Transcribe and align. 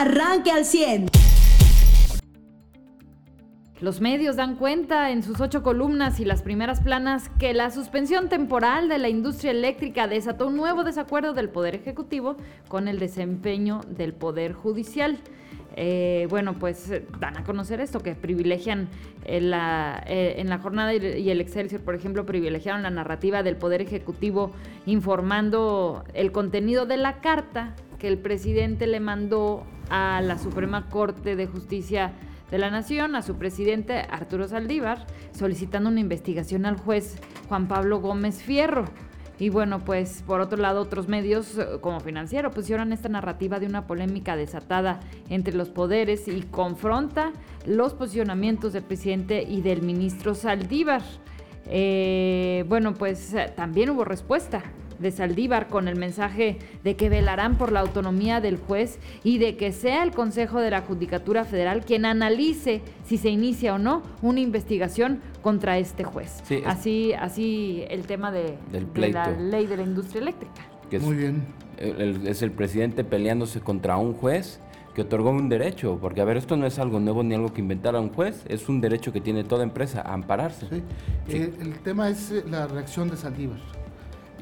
arranque 0.00 0.50
al 0.50 0.64
100. 0.64 1.06
Los 3.80 4.00
medios 4.00 4.36
dan 4.36 4.56
cuenta 4.56 5.10
en 5.10 5.22
sus 5.22 5.40
ocho 5.40 5.62
columnas 5.62 6.18
y 6.18 6.24
las 6.24 6.42
primeras 6.42 6.80
planas 6.80 7.30
que 7.38 7.52
la 7.52 7.70
suspensión 7.70 8.28
temporal 8.28 8.88
de 8.88 8.98
la 8.98 9.08
industria 9.08 9.50
eléctrica 9.50 10.08
desató 10.08 10.46
un 10.46 10.56
nuevo 10.56 10.82
desacuerdo 10.82 11.34
del 11.34 11.50
Poder 11.50 11.74
Ejecutivo 11.74 12.36
con 12.68 12.88
el 12.88 12.98
desempeño 12.98 13.82
del 13.88 14.14
Poder 14.14 14.54
Judicial. 14.54 15.18
Eh, 15.76 16.26
bueno, 16.30 16.54
pues 16.54 16.90
eh, 16.90 17.06
dan 17.20 17.36
a 17.36 17.44
conocer 17.44 17.80
esto, 17.80 18.00
que 18.00 18.14
privilegian 18.14 18.88
en 19.24 19.44
eh, 19.44 19.48
la, 19.48 20.02
en 20.06 20.48
la 20.48 20.58
jornada 20.58 20.94
y 20.94 21.30
el 21.30 21.40
Excelsior, 21.42 21.82
por 21.82 21.94
ejemplo, 21.94 22.24
privilegiaron 22.24 22.82
la 22.82 22.90
narrativa 22.90 23.42
del 23.42 23.56
Poder 23.56 23.82
Ejecutivo 23.82 24.52
informando 24.86 26.04
el 26.14 26.32
contenido 26.32 26.86
de 26.86 26.96
la 26.96 27.20
carta 27.20 27.74
que 27.98 28.08
el 28.08 28.18
presidente 28.18 28.86
le 28.86 29.00
mandó 29.00 29.66
a 29.90 30.20
la 30.22 30.38
Suprema 30.38 30.88
Corte 30.88 31.36
de 31.36 31.46
Justicia 31.46 32.12
de 32.50 32.58
la 32.58 32.70
Nación, 32.70 33.16
a 33.16 33.22
su 33.22 33.36
presidente 33.36 34.06
Arturo 34.08 34.46
Saldívar, 34.48 35.06
solicitando 35.32 35.90
una 35.90 36.00
investigación 36.00 36.64
al 36.66 36.76
juez 36.76 37.18
Juan 37.48 37.68
Pablo 37.68 38.00
Gómez 38.00 38.42
Fierro. 38.42 38.84
Y 39.38 39.50
bueno, 39.50 39.80
pues 39.80 40.22
por 40.26 40.40
otro 40.40 40.56
lado, 40.56 40.80
otros 40.80 41.08
medios 41.08 41.58
eh, 41.58 41.66
como 41.80 42.00
financiero 42.00 42.50
pusieron 42.50 42.92
esta 42.92 43.08
narrativa 43.08 43.60
de 43.60 43.66
una 43.66 43.86
polémica 43.86 44.34
desatada 44.34 45.00
entre 45.28 45.54
los 45.54 45.68
poderes 45.68 46.26
y 46.26 46.40
confronta 46.42 47.32
los 47.66 47.92
posicionamientos 47.92 48.72
del 48.72 48.84
presidente 48.84 49.42
y 49.42 49.60
del 49.60 49.82
ministro 49.82 50.34
Saldívar. 50.34 51.02
Eh, 51.66 52.64
bueno, 52.68 52.94
pues 52.94 53.34
eh, 53.34 53.52
también 53.54 53.90
hubo 53.90 54.04
respuesta 54.04 54.62
de 54.98 55.10
Saldívar 55.10 55.68
con 55.68 55.88
el 55.88 55.96
mensaje 55.96 56.58
de 56.84 56.96
que 56.96 57.08
velarán 57.08 57.58
por 57.58 57.72
la 57.72 57.80
autonomía 57.80 58.40
del 58.40 58.56
juez 58.56 58.98
y 59.24 59.38
de 59.38 59.56
que 59.56 59.72
sea 59.72 60.02
el 60.02 60.12
Consejo 60.12 60.60
de 60.60 60.70
la 60.70 60.82
Judicatura 60.82 61.44
Federal 61.44 61.84
quien 61.84 62.04
analice 62.04 62.82
si 63.04 63.18
se 63.18 63.30
inicia 63.30 63.74
o 63.74 63.78
no 63.78 64.02
una 64.22 64.40
investigación 64.40 65.20
contra 65.42 65.78
este 65.78 66.04
juez. 66.04 66.42
así, 66.66 67.12
así 67.12 67.84
el 67.88 68.06
tema 68.06 68.32
de, 68.32 68.56
la 68.94 69.30
ley 69.30 69.66
de 69.66 69.76
la 69.76 69.82
industria 69.82 70.22
eléctrica. 70.22 70.66
Muy 71.00 71.16
bien. 71.16 71.42
es 71.78 72.42
el 72.42 72.52
presidente 72.52 73.04
peleándose 73.04 73.60
contra 73.60 73.96
un 73.96 74.14
juez 74.14 74.60
que 74.96 75.02
otorgó 75.02 75.28
un 75.28 75.50
derecho, 75.50 75.98
porque 76.00 76.22
a 76.22 76.24
ver, 76.24 76.38
esto 76.38 76.56
no 76.56 76.64
es 76.66 76.78
algo 76.78 77.00
nuevo 77.00 77.22
ni 77.22 77.34
algo 77.34 77.52
que 77.52 77.60
inventara 77.60 78.00
un 78.00 78.08
juez, 78.08 78.42
es 78.48 78.66
un 78.66 78.80
derecho 78.80 79.12
que 79.12 79.20
tiene 79.20 79.44
toda 79.44 79.62
empresa 79.62 80.00
a 80.00 80.14
ampararse. 80.14 80.66
Eh, 81.28 81.52
el 81.60 81.78
tema 81.80 82.08
es 82.08 82.30
eh, 82.30 82.42
la 82.48 82.66
reacción 82.66 83.10
de 83.10 83.18
Saldívar. 83.18 83.58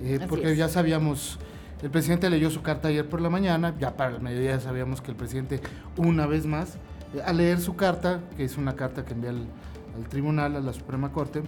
Eh, 0.02 0.20
porque 0.28 0.56
ya 0.56 0.68
sabíamos, 0.68 1.38
el 1.82 1.90
presidente 1.90 2.28
leyó 2.30 2.50
su 2.50 2.62
carta 2.62 2.88
ayer 2.88 3.08
por 3.08 3.20
la 3.20 3.30
mañana, 3.30 3.74
ya 3.78 3.96
para 3.96 4.10
la 4.10 4.18
mediodía 4.18 4.58
sabíamos 4.60 5.00
que 5.00 5.10
el 5.10 5.16
presidente, 5.16 5.60
una 5.96 6.26
vez 6.26 6.46
más, 6.46 6.76
eh, 7.14 7.22
al 7.24 7.36
leer 7.36 7.60
su 7.60 7.76
carta, 7.76 8.20
que 8.36 8.44
es 8.44 8.56
una 8.56 8.74
carta 8.74 9.04
que 9.04 9.12
envía 9.12 9.30
al, 9.30 9.46
al 9.96 10.08
tribunal, 10.08 10.56
a 10.56 10.60
la 10.60 10.72
Suprema 10.72 11.12
Corte, 11.12 11.42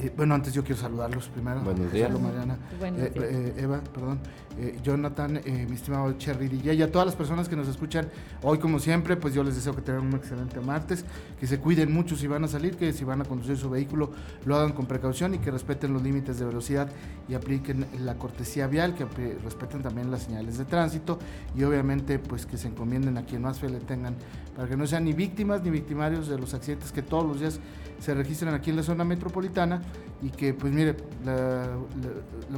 eh, 0.00 0.12
bueno, 0.16 0.34
antes 0.34 0.52
yo 0.52 0.64
quiero 0.64 0.80
saludarlos 0.80 1.28
primero. 1.28 1.60
Buenos 1.60 1.92
días. 1.92 2.10
Mariana. 2.10 2.58
Eh, 2.82 3.12
eh, 3.14 3.54
Eva, 3.58 3.80
perdón. 3.92 4.18
Jonathan, 4.82 5.40
mi 5.44 5.74
estimado 5.74 6.12
Cherry 6.12 6.48
DJ, 6.48 6.74
y 6.74 6.82
a 6.82 6.90
todas 6.90 7.06
las 7.06 7.16
personas 7.16 7.48
que 7.48 7.56
nos 7.56 7.68
escuchan 7.68 8.08
hoy, 8.42 8.58
como 8.58 8.78
siempre, 8.78 9.16
pues 9.16 9.34
yo 9.34 9.42
les 9.42 9.54
deseo 9.56 9.74
que 9.74 9.82
tengan 9.82 10.06
un 10.06 10.14
excelente 10.14 10.60
martes, 10.60 11.04
que 11.38 11.46
se 11.46 11.58
cuiden 11.58 11.92
mucho 11.92 12.16
si 12.16 12.26
van 12.26 12.44
a 12.44 12.48
salir, 12.48 12.76
que 12.76 12.92
si 12.92 13.04
van 13.04 13.20
a 13.20 13.24
conducir 13.24 13.56
su 13.56 13.68
vehículo 13.70 14.12
lo 14.44 14.56
hagan 14.56 14.72
con 14.72 14.86
precaución 14.86 15.34
y 15.34 15.38
que 15.38 15.50
respeten 15.50 15.92
los 15.92 16.02
límites 16.02 16.38
de 16.38 16.44
velocidad 16.44 16.90
y 17.28 17.34
apliquen 17.34 17.86
la 18.00 18.14
cortesía 18.16 18.66
vial, 18.66 18.94
que 18.94 19.06
respeten 19.42 19.82
también 19.82 20.10
las 20.10 20.24
señales 20.24 20.58
de 20.58 20.64
tránsito 20.64 21.18
y 21.56 21.62
obviamente 21.64 22.18
pues 22.18 22.46
que 22.46 22.56
se 22.56 22.68
encomienden 22.68 23.18
a 23.18 23.24
quien 23.24 23.42
más 23.42 23.58
fe 23.58 23.68
le 23.68 23.80
tengan 23.80 24.16
para 24.54 24.68
que 24.68 24.76
no 24.76 24.86
sean 24.86 25.04
ni 25.04 25.12
víctimas 25.12 25.62
ni 25.62 25.70
victimarios 25.70 26.28
de 26.28 26.38
los 26.38 26.54
accidentes 26.54 26.92
que 26.92 27.02
todos 27.02 27.26
los 27.26 27.40
días 27.40 27.60
se 27.98 28.14
registran 28.14 28.54
aquí 28.54 28.70
en 28.70 28.76
la 28.76 28.82
zona 28.82 29.04
metropolitana 29.04 29.82
y 30.22 30.30
que 30.30 30.54
pues 30.54 30.72
mire, 30.72 30.96
la, 31.24 31.68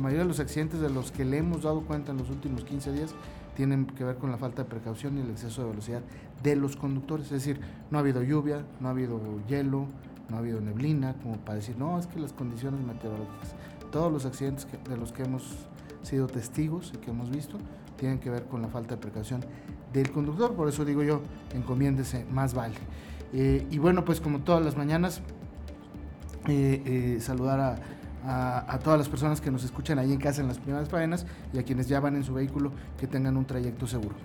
mayoría 0.01 0.23
de 0.23 0.29
los 0.29 0.41
accidentes 0.41 0.81
de 0.81 0.91
los 0.91 1.11
que 1.11 1.25
le 1.25 1.39
hemos 1.39 1.63
dado 1.63 1.83
cuenta 1.87 2.13
en 2.13 2.19
los 2.19 2.31
últimos 2.31 2.65
15 2.65 2.93
días 2.93 3.15
tienen 3.57 3.87
que 3.87 4.05
ver 4.05 4.17
con 4.17 4.31
la 4.31 4.37
falta 4.37 4.63
de 4.63 4.69
precaución 4.69 5.17
y 5.17 5.23
el 5.23 5.31
exceso 5.31 5.63
de 5.63 5.71
velocidad 5.71 6.03
de 6.43 6.57
los 6.57 6.77
conductores, 6.77 7.27
es 7.27 7.33
decir, 7.33 7.61
no 7.91 7.99
ha 7.99 8.01
habido 8.03 8.23
lluvia, 8.23 8.65
no 8.81 8.89
ha 8.89 8.91
habido 8.91 9.21
hielo, 9.49 9.87
no 10.29 10.37
ha 10.37 10.39
habido 10.41 10.61
neblina, 10.61 11.15
como 11.23 11.37
para 11.39 11.57
decir, 11.57 11.77
no, 11.79 11.99
es 11.99 12.07
que 12.07 12.21
las 12.21 12.33
condiciones 12.33 12.85
meteorológicas, 12.85 13.55
todos 13.91 14.13
los 14.13 14.27
accidentes 14.27 14.67
de 14.89 14.97
los 14.97 15.13
que 15.13 15.23
hemos 15.23 15.69
sido 16.03 16.27
testigos 16.27 16.93
y 16.95 16.99
que 16.99 17.11
hemos 17.11 17.31
visto 17.31 17.59
tienen 17.97 18.19
que 18.19 18.31
ver 18.31 18.45
con 18.45 18.61
la 18.61 18.69
falta 18.69 18.97
de 18.97 19.01
precaución 19.01 19.41
del 19.93 20.11
conductor, 20.11 20.55
por 20.55 20.69
eso 20.69 20.85
digo 20.85 21.03
yo, 21.03 21.23
encomiéndese, 21.55 22.27
más 22.31 22.53
vale. 22.53 22.75
Eh, 23.33 23.67
y 23.71 23.79
bueno, 23.79 24.05
pues 24.05 24.21
como 24.21 24.41
todas 24.41 24.65
las 24.65 24.77
mañanas, 24.77 25.23
eh, 26.49 26.83
eh, 26.85 27.21
saludar 27.21 27.61
a, 27.61 27.79
a, 28.27 28.79
todas 28.83 28.99
las 28.99 29.09
personas 29.09 29.41
que 29.41 29.51
nos 29.51 29.65
escuchan 29.65 29.99
ahí 29.99 30.13
en 30.13 30.19
casa 30.19 30.41
en 30.41 30.49
las 30.49 30.59
primeras 30.59 30.89
faenas 30.89 31.27
y 31.53 31.59
a 31.59 31.63
quienes 31.63 31.89
ya 31.89 32.01
van 32.01 32.17
en 32.17 32.25
su 32.25 32.35
vehículo 32.35 32.73
que 32.99 33.07
tengan 33.07 33.37
un 33.37 33.45
trayecto 33.45 33.87
seguro. 33.87 34.17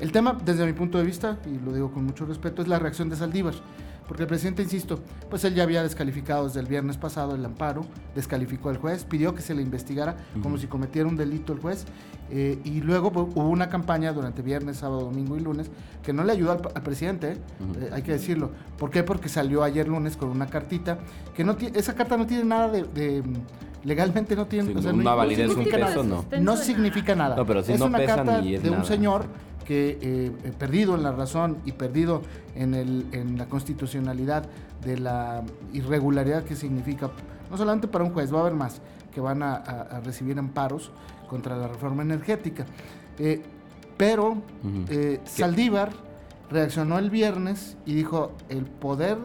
El 0.00 0.12
tema, 0.12 0.36
desde 0.44 0.64
mi 0.64 0.72
punto 0.72 0.98
de 0.98 1.04
vista, 1.04 1.38
y 1.46 1.58
lo 1.64 1.72
digo 1.72 1.90
con 1.90 2.04
mucho 2.04 2.24
respeto, 2.24 2.62
es 2.62 2.68
la 2.68 2.78
reacción 2.78 3.08
de 3.08 3.16
Saldívar. 3.16 3.54
Porque 4.06 4.22
el 4.22 4.28
presidente, 4.28 4.62
insisto, 4.62 5.00
pues 5.28 5.44
él 5.44 5.54
ya 5.54 5.64
había 5.64 5.82
descalificado 5.82 6.46
desde 6.46 6.60
el 6.60 6.66
viernes 6.66 6.96
pasado 6.96 7.34
el 7.34 7.44
amparo, 7.44 7.84
descalificó 8.14 8.70
al 8.70 8.78
juez, 8.78 9.04
pidió 9.04 9.34
que 9.34 9.42
se 9.42 9.54
le 9.54 9.60
investigara 9.60 10.16
como 10.42 10.56
si 10.56 10.66
cometiera 10.66 11.06
un 11.06 11.16
delito 11.16 11.52
el 11.52 11.58
juez, 11.60 11.84
eh, 12.30 12.58
y 12.64 12.80
luego 12.80 13.12
pues, 13.12 13.26
hubo 13.34 13.48
una 13.50 13.68
campaña 13.68 14.14
durante 14.14 14.40
viernes, 14.40 14.78
sábado, 14.78 15.02
domingo 15.02 15.36
y 15.36 15.40
lunes 15.40 15.70
que 16.02 16.14
no 16.14 16.24
le 16.24 16.32
ayudó 16.32 16.52
al, 16.52 16.82
presidente, 16.82 17.32
eh, 17.32 17.90
hay 17.92 18.00
que 18.00 18.12
decirlo. 18.12 18.50
¿Por 18.78 18.90
qué? 18.90 19.02
Porque 19.02 19.28
salió 19.28 19.62
ayer 19.62 19.86
lunes 19.86 20.16
con 20.16 20.30
una 20.30 20.46
cartita, 20.46 21.00
que 21.36 21.44
no 21.44 21.54
esa 21.74 21.94
carta 21.94 22.16
no 22.16 22.26
tiene 22.26 22.44
nada 22.44 22.68
de, 22.70 23.22
legalmente 23.84 24.34
no 24.34 24.46
tiene 24.46 24.72
una 24.72 25.14
validez 25.14 25.54
un 25.54 25.64
peso 25.64 26.02
no. 26.02 26.24
No 26.40 26.56
significa 26.56 27.14
nada. 27.14 27.36
no, 27.36 27.44
pero 27.44 27.62
si 27.62 27.72
es 27.72 27.80
una 27.80 28.02
carta 28.04 28.40
de 28.40 28.70
un 28.70 28.86
señor 28.86 29.26
que 29.68 29.98
eh, 30.00 30.32
perdido 30.58 30.94
en 30.94 31.02
la 31.02 31.12
razón 31.12 31.58
y 31.66 31.72
perdido 31.72 32.22
en, 32.54 32.72
el, 32.72 33.04
en 33.12 33.36
la 33.36 33.50
constitucionalidad 33.50 34.46
de 34.82 34.98
la 34.98 35.44
irregularidad 35.74 36.44
que 36.44 36.56
significa, 36.56 37.10
no 37.50 37.58
solamente 37.58 37.86
para 37.86 38.02
un 38.02 38.14
juez, 38.14 38.32
va 38.32 38.38
a 38.38 38.40
haber 38.40 38.54
más 38.54 38.80
que 39.12 39.20
van 39.20 39.42
a, 39.42 40.00
recibir 40.02 40.38
amparos 40.38 40.90
contra 41.28 41.54
la 41.58 41.68
reforma 41.68 42.02
energética. 42.02 42.64
Eh, 43.18 43.42
pero 43.98 44.38
eh, 44.88 45.20
Saldívar 45.26 45.90
reaccionó 46.50 46.98
el 46.98 47.10
viernes 47.10 47.76
y 47.84 47.92
dijo, 47.94 48.32
el 48.48 48.64
poder 48.64 49.18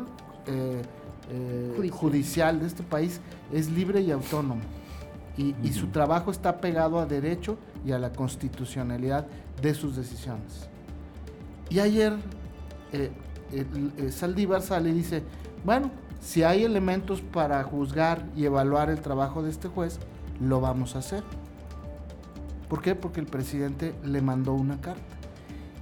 judicial. 1.89 2.59
de 2.59 2.67
este 2.67 2.83
país 2.83 3.21
es 3.53 3.71
libre 3.71 4.01
y 4.01 4.11
autónomo. 4.11 4.61
Y, 5.37 5.55
y, 5.63 5.71
su 5.71 5.87
trabajo 5.87 6.31
está 6.31 6.59
pegado 6.59 6.99
a 6.99 7.05
derecho 7.05 7.57
y 7.85 7.91
a 7.91 7.99
la 7.99 8.11
constitucionalidad 8.11 9.27
de 9.61 9.73
sus 9.73 9.95
decisiones. 9.95 10.67
Y 11.69 11.79
ayer 11.79 12.13
eh, 12.91 13.11
eh, 13.51 14.11
Saldívar 14.11 14.61
sale 14.61 14.89
y 14.89 14.93
dice, 14.93 15.23
bueno, 15.63 15.91
si 16.21 16.43
hay 16.43 16.63
elementos 16.63 17.21
para 17.21 17.63
juzgar 17.63 18.25
y 18.35 18.45
evaluar 18.45 18.89
el 18.89 19.01
trabajo 19.01 19.43
de 19.43 19.49
este 19.49 19.67
juez, 19.67 19.99
lo 20.39 20.61
vamos 20.61 20.95
a 20.95 20.99
hacer. 20.99 21.23
¿Por 22.69 22.81
qué? 22.81 22.95
Porque 22.95 23.19
el 23.19 23.27
presidente 23.27 23.93
le 24.03 24.21
mandó 24.21 24.53
una 24.53 24.79
carta. 24.79 25.01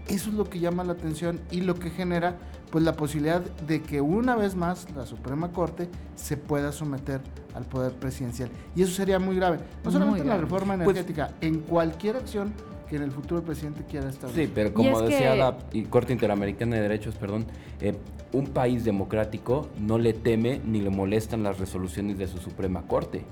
Eso 0.07 0.29
es 0.29 0.35
lo 0.35 0.49
que 0.49 0.59
llama 0.59 0.83
la 0.83 0.93
atención 0.93 1.39
y 1.51 1.61
lo 1.61 1.75
que 1.75 1.89
genera 1.89 2.37
pues 2.71 2.83
la 2.83 2.93
posibilidad 2.93 3.41
de 3.41 3.81
que 3.81 4.01
una 4.01 4.35
vez 4.35 4.55
más 4.55 4.87
la 4.95 5.05
Suprema 5.05 5.51
Corte 5.51 5.89
se 6.15 6.37
pueda 6.37 6.71
someter 6.71 7.21
al 7.55 7.65
poder 7.65 7.93
presidencial. 7.93 8.49
Y 8.75 8.83
eso 8.83 8.93
sería 8.93 9.19
muy 9.19 9.35
grave. 9.35 9.59
No 9.83 9.91
solamente 9.91 10.21
en 10.21 10.27
la 10.27 10.37
reforma 10.37 10.75
pues 10.77 10.95
energética, 10.97 11.31
en 11.41 11.59
cualquier 11.59 12.17
acción 12.17 12.53
que 12.89 12.97
en 12.97 13.03
el 13.03 13.11
futuro 13.11 13.39
el 13.39 13.45
presidente 13.45 13.83
quiera 13.89 14.09
establecer. 14.09 14.47
Sí, 14.47 14.51
pero 14.53 14.73
como 14.73 15.01
decía 15.01 15.35
la 15.35 15.57
Corte 15.89 16.11
Interamericana 16.11 16.75
de 16.75 16.81
Derechos, 16.81 17.15
perdón, 17.15 17.45
eh, 17.79 17.95
un 18.33 18.47
país 18.47 18.83
democrático 18.83 19.69
no 19.79 19.97
le 19.97 20.13
teme 20.13 20.61
ni 20.65 20.81
le 20.81 20.89
molestan 20.89 21.43
las 21.43 21.57
resoluciones 21.57 22.17
de 22.17 22.27
su 22.27 22.37
Suprema 22.37 22.81
Corte. 22.83 23.23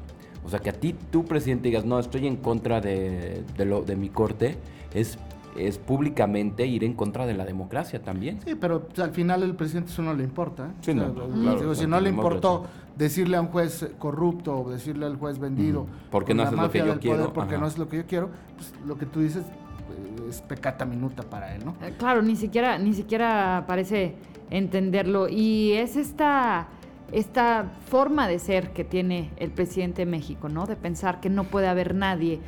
O 0.46 0.50
sea, 0.50 0.60
que 0.60 0.70
a 0.70 0.74
ti, 0.74 0.96
tu 1.12 1.26
presidente, 1.26 1.68
digas, 1.68 1.86
no, 1.86 2.00
estoy 2.00 2.26
en 2.26 2.38
contra 2.38 2.80
de, 2.80 3.44
lo, 3.58 3.82
de 3.82 3.96
mi 3.96 4.10
corte, 4.10 4.58
es 4.94 5.18
es 5.58 5.78
públicamente 5.78 6.66
ir 6.66 6.84
en 6.84 6.94
contra 6.94 7.26
de 7.26 7.34
la 7.34 7.46
democracia 7.46 8.02
también. 8.02 8.40
Sí, 8.46 8.56
pero 8.56 8.88
al 8.98 9.12
final 9.12 9.44
el 9.44 9.56
presidente 9.56 9.92
eso 9.92 10.02
no 10.02 10.14
le 10.14 10.24
importa. 10.24 10.68
¿eh? 10.68 11.76
si 11.76 11.88
no 11.88 12.00
le 12.00 12.10
importó 12.10 12.66
decirle 13.00 13.38
a 13.38 13.42
un 13.42 13.48
juez 13.48 13.90
corrupto 13.98 14.60
o 14.60 14.70
decirle 14.70 15.06
al 15.06 15.16
juez 15.16 15.40
vendido, 15.40 15.88
porque 16.12 16.34
no 16.34 16.44
es 16.44 16.52
lo 16.52 16.70
que 16.70 16.80
yo 16.80 17.00
quiero, 17.00 17.34
porque 17.34 17.58
no 17.58 17.66
es 17.66 17.78
lo 17.78 17.88
que 17.88 17.98
yo 17.98 18.06
quiero, 18.06 18.30
pues 18.58 18.74
lo 18.86 18.98
que 18.98 19.06
tú 19.06 19.22
dices 19.22 19.46
eh, 19.46 20.30
es 20.30 20.42
pecata 20.42 20.86
minuta 20.86 21.24
para 21.24 21.56
él, 21.56 21.64
¿no? 21.64 21.76
Eh, 21.82 21.96
claro, 21.98 22.22
ni 22.22 22.36
siquiera 22.36 22.78
ni 22.78 22.94
siquiera 22.94 23.64
parece 23.68 24.16
entenderlo 24.50 25.30
y 25.30 25.72
es 25.74 25.96
esta 25.96 26.68
esta 27.12 27.72
forma 27.88 28.28
de 28.28 28.38
ser 28.38 28.72
que 28.72 28.84
tiene 28.84 29.32
el 29.38 29.50
presidente 29.50 30.06
de 30.06 30.12
México, 30.12 30.48
¿no? 30.48 30.68
De 30.68 30.76
pensar 30.76 31.22
que 31.22 31.30
no 31.30 31.46
puede 31.46 31.68
haber 31.68 31.96
nadie 31.96 32.40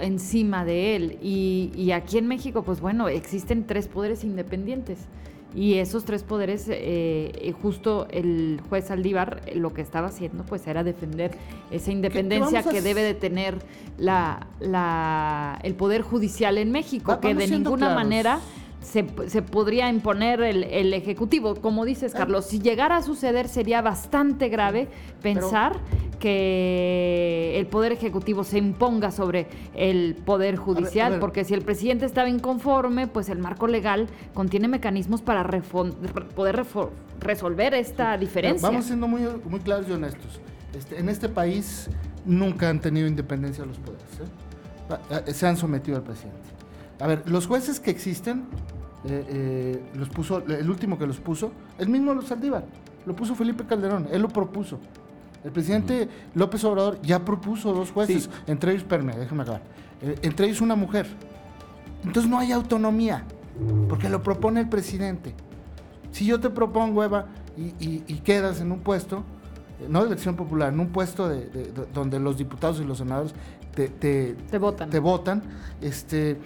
encima 0.00 0.66
de 0.66 0.94
él. 0.94 1.18
Y, 1.22 1.72
y, 1.74 1.92
aquí 1.92 2.18
en 2.18 2.26
México, 2.28 2.64
pues 2.64 2.82
bueno, 2.82 3.08
existen 3.08 3.66
tres 3.66 3.88
poderes 3.88 4.22
independientes. 4.22 5.06
Y 5.54 5.74
esos 5.74 6.04
tres 6.04 6.24
poderes, 6.24 6.66
eh, 6.68 7.54
justo 7.62 8.08
el 8.10 8.60
juez 8.68 8.90
Aldívar 8.90 9.42
eh, 9.46 9.54
lo 9.54 9.72
que 9.72 9.82
estaba 9.82 10.08
haciendo, 10.08 10.44
pues 10.44 10.66
era 10.66 10.82
defender 10.82 11.30
esa 11.70 11.92
independencia 11.92 12.62
que 12.62 12.82
debe 12.82 13.02
de 13.02 13.14
tener 13.14 13.58
la, 13.96 14.48
la, 14.60 15.60
el 15.62 15.74
poder 15.74 16.02
judicial 16.02 16.58
en 16.58 16.72
México, 16.72 17.20
que 17.20 17.34
de 17.34 17.46
ninguna 17.46 17.94
manera 17.94 18.40
se, 18.84 19.06
se, 19.28 19.42
podría 19.42 19.88
imponer 19.88 20.40
el, 20.40 20.92
Ejecutivo. 20.92 21.56
Como 21.56 21.84
dices, 21.84 22.14
ah. 22.14 22.18
Carlos, 22.18 22.46
si 22.46 22.60
llegara 22.60 22.98
a 22.98 23.02
suceder 23.02 23.48
sería 23.48 23.82
bastante 23.82 24.48
grave 24.48 24.88
pensar 25.22 25.80
que 26.20 27.58
el 27.58 27.66
Poder 27.66 27.92
Ejecutivo 27.92 28.44
se 28.44 28.58
imponga 28.58 29.10
sobre 29.10 29.48
el 29.74 30.16
Poder 30.24 30.56
Judicial, 30.56 31.18
porque 31.18 31.44
si 31.44 31.54
el 31.54 31.62
presidente 31.62 32.06
estaba 32.06 32.28
inconforme, 32.28 33.06
pues 33.06 33.28
el 33.28 33.38
marco 33.38 33.66
legal 33.66 34.06
contiene 34.32 34.68
mecanismos 34.68 35.22
para 35.22 35.44
poder 36.34 36.64
resolver 37.20 37.74
esta 37.74 38.16
diferencia. 38.16 38.68
Vamos 38.68 38.86
siendo 38.86 39.08
muy, 39.08 39.22
muy 39.44 39.60
claros 39.60 39.88
y 39.88 39.92
honestos. 39.92 40.40
Este, 40.76 40.98
en 40.98 41.08
este 41.08 41.28
país 41.28 41.88
nunca 42.24 42.68
han 42.68 42.80
tenido 42.80 43.06
independencia 43.06 43.64
los 43.64 43.78
poderes. 43.78 44.04
¿eh? 45.26 45.32
Se 45.32 45.46
han 45.46 45.56
sometido 45.56 45.96
al 45.96 46.02
presidente. 46.02 46.40
A 47.00 47.06
ver, 47.06 47.28
los 47.28 47.46
jueces 47.46 47.80
que 47.80 47.90
existen 47.90 48.44
eh, 49.06 49.26
eh, 49.28 49.82
los 49.94 50.08
puso, 50.08 50.38
el 50.46 50.70
último 50.70 50.98
que 50.98 51.06
los 51.06 51.18
puso, 51.18 51.52
el 51.78 51.88
mismo 51.88 52.14
los 52.14 52.26
Saldívar, 52.26 52.64
lo 53.04 53.14
puso 53.14 53.34
Felipe 53.34 53.64
Calderón, 53.66 54.08
él 54.10 54.22
lo 54.22 54.28
propuso. 54.28 54.78
El 55.44 55.52
presidente 55.52 56.08
López 56.34 56.64
Obrador 56.64 56.98
ya 57.02 57.22
propuso 57.22 57.74
dos 57.74 57.92
jueces, 57.92 58.30
entre 58.46 58.72
ellos, 58.72 58.84
perme, 58.84 59.14
déjame 59.14 59.42
acabar, 59.42 59.62
eh, 60.00 60.16
entre 60.22 60.46
ellos 60.46 60.62
una 60.62 60.74
mujer. 60.74 61.06
Entonces 62.02 62.30
no 62.30 62.38
hay 62.38 62.52
autonomía, 62.52 63.24
porque 63.88 64.08
lo 64.08 64.22
propone 64.22 64.60
el 64.60 64.68
presidente. 64.70 65.34
Si 66.10 66.24
yo 66.24 66.40
te 66.40 66.48
propongo, 66.48 67.04
Eva, 67.04 67.26
y, 67.56 67.98
quedas 68.20 68.60
en 68.60 68.72
un 68.72 68.80
puesto, 68.80 69.22
no 69.88 70.00
de 70.00 70.06
elección 70.06 70.34
popular, 70.34 70.72
en 70.72 70.80
un 70.80 70.88
puesto 70.88 71.28
de, 71.28 71.72
donde 71.92 72.18
los 72.18 72.38
diputados 72.38 72.80
y 72.80 72.84
los 72.84 72.98
senadores 72.98 73.34
te, 73.74 73.88
te, 73.88 74.34
te 74.50 74.58
votan. 74.58 74.88
Te 74.88 74.98
votan, 74.98 75.42
este 75.80 76.38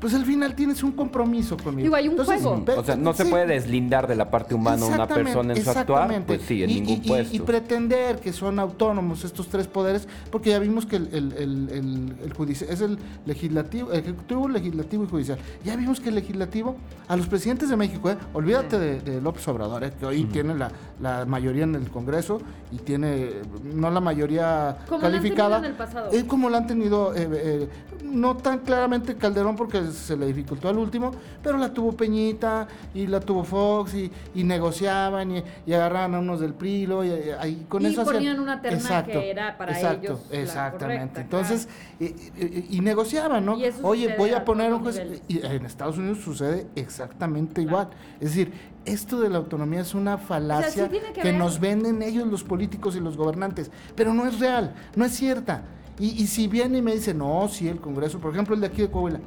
pues 0.00 0.14
al 0.14 0.24
final 0.24 0.54
tienes 0.54 0.82
un 0.82 0.92
compromiso 0.92 1.56
conmigo. 1.56 1.82
Digo, 1.82 1.94
hay 1.94 2.08
un 2.08 2.16
juego. 2.16 2.64
O 2.76 2.84
sea, 2.84 2.96
no 2.96 3.12
se 3.12 3.26
puede 3.26 3.46
deslindar 3.46 4.06
de 4.06 4.16
la 4.16 4.30
parte 4.30 4.54
humana 4.54 4.86
una 4.86 5.06
persona 5.06 5.54
en 5.54 5.62
su 5.62 5.70
actuar, 5.70 6.22
pues 6.26 6.42
sí, 6.42 6.62
en 6.62 6.70
ningún 6.70 7.02
puesto. 7.02 7.36
Y, 7.36 7.40
pretender 7.40 8.20
que 8.20 8.32
son 8.32 8.58
autónomos 8.58 9.24
estos 9.24 9.48
tres 9.48 9.66
poderes, 9.66 10.08
porque 10.30 10.50
ya 10.50 10.58
vimos 10.58 10.86
que 10.86 10.96
el, 10.96 11.08
el, 11.12 12.16
el, 12.22 12.32
judicial 12.32 12.70
es 12.70 12.80
el 12.80 12.98
legislativo, 13.26 13.92
ejecutivo, 13.92 14.48
legislativo 14.48 15.04
y 15.04 15.08
judicial. 15.08 15.38
Ya 15.64 15.76
vimos 15.76 16.00
que 16.00 16.08
el 16.08 16.14
legislativo, 16.14 16.76
a 17.08 17.16
los 17.16 17.26
presidentes 17.26 17.68
de 17.68 17.76
México, 17.76 18.10
¿eh? 18.10 18.16
olvídate 18.32 18.78
de, 18.78 19.20
López 19.20 19.46
Obrador, 19.48 19.84
¿eh? 19.84 19.92
que 19.98 20.06
hoy 20.06 20.24
tiene 20.24 20.54
la, 20.54 20.70
la, 21.00 21.26
mayoría 21.26 21.64
en 21.64 21.74
el 21.74 21.90
Congreso 21.90 22.40
y 22.72 22.78
tiene, 22.78 23.32
no 23.74 23.90
la 23.90 24.00
mayoría 24.00 24.78
calificada. 25.00 25.58
en 25.58 25.64
el 25.66 25.72
pasado. 25.72 26.10
Es 26.10 26.24
como 26.24 26.48
la 26.48 26.58
han 26.58 26.66
tenido, 26.66 27.14
eh, 27.14 27.28
eh, 27.30 27.68
no 28.04 28.36
tan 28.36 28.60
claramente 28.60 29.16
Calderón, 29.16 29.56
porque 29.56 29.89
se 29.90 30.16
le 30.16 30.26
dificultó 30.26 30.68
al 30.68 30.78
último, 30.78 31.12
pero 31.42 31.58
la 31.58 31.72
tuvo 31.72 31.92
Peñita 31.92 32.66
y 32.94 33.06
la 33.06 33.20
tuvo 33.20 33.44
Fox 33.44 33.94
y, 33.94 34.10
negociaban 34.44 35.36
y, 35.66 35.72
agarraban 35.72 36.14
a 36.14 36.18
unos 36.20 36.40
del 36.40 36.54
PRI 36.54 36.84
y, 36.84 37.30
ahí 37.38 37.66
con 37.68 37.84
eso 37.86 38.04
ponían 38.04 38.40
una 38.40 38.60
terna 38.60 39.04
que 39.04 39.30
era 39.30 39.56
para 39.56 39.78
ellos 39.78 40.20
exactamente. 40.30 41.20
entonces 41.20 41.68
y, 41.98 42.80
negociaban 42.80 43.44
no 43.44 43.56
oye 43.82 44.14
voy 44.16 44.30
a 44.30 44.44
poner 44.44 44.72
un 44.72 44.80
juez 44.80 45.22
y 45.28 45.44
en 45.44 45.66
Estados 45.66 45.98
Unidos 45.98 46.18
sucede 46.18 46.66
exactamente 46.74 47.62
igual. 47.62 47.88
Es 48.20 48.30
decir 48.30 48.52
esto 48.84 49.20
de 49.20 49.28
la 49.28 49.38
autonomía 49.38 49.80
es 49.80 49.94
una 49.94 50.16
falacia 50.16 50.88
que 51.14 51.32
nos 51.32 51.60
venden 51.60 52.02
ellos 52.02 52.26
los 52.26 52.42
políticos 52.42 52.96
y 52.96 53.00
los 53.00 53.16
gobernantes 53.16 53.70
pero 53.94 54.14
no 54.14 54.26
es 54.26 54.38
real 54.38 54.74
no 54.96 55.04
es 55.04 55.12
cierta. 55.12 55.62
Y, 55.98 56.26
si 56.28 56.48
viene 56.48 56.78
y 56.78 56.82
me 56.82 56.94
dice, 56.94 57.12
no, 57.12 57.46
si 57.48 57.68
el 57.68 57.78
Congreso, 57.78 58.18
por 58.20 58.32
ejemplo 58.32 58.54
el 58.54 58.62
de 58.62 58.68
aquí 58.68 58.80
de 58.80 58.90
Coahuila, 58.90 59.20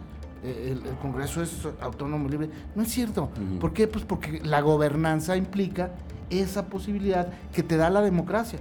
el, 0.44 0.82
Congreso 1.02 1.42
es 1.42 1.68
autónomo 1.82 2.28
libre. 2.28 2.50
No 2.76 2.84
es 2.84 2.90
cierto. 2.90 3.30
¿Por 3.60 3.74
qué? 3.74 3.88
Pues 3.88 4.06
porque 4.06 4.42
la 4.44 4.62
gobernanza 4.62 5.38
implica 5.38 5.92
esa 6.30 6.66
posibilidad 6.68 7.28
que 7.54 7.64
te 7.64 7.78
da 7.78 7.90
la 7.90 8.02
democracia. 8.02 8.60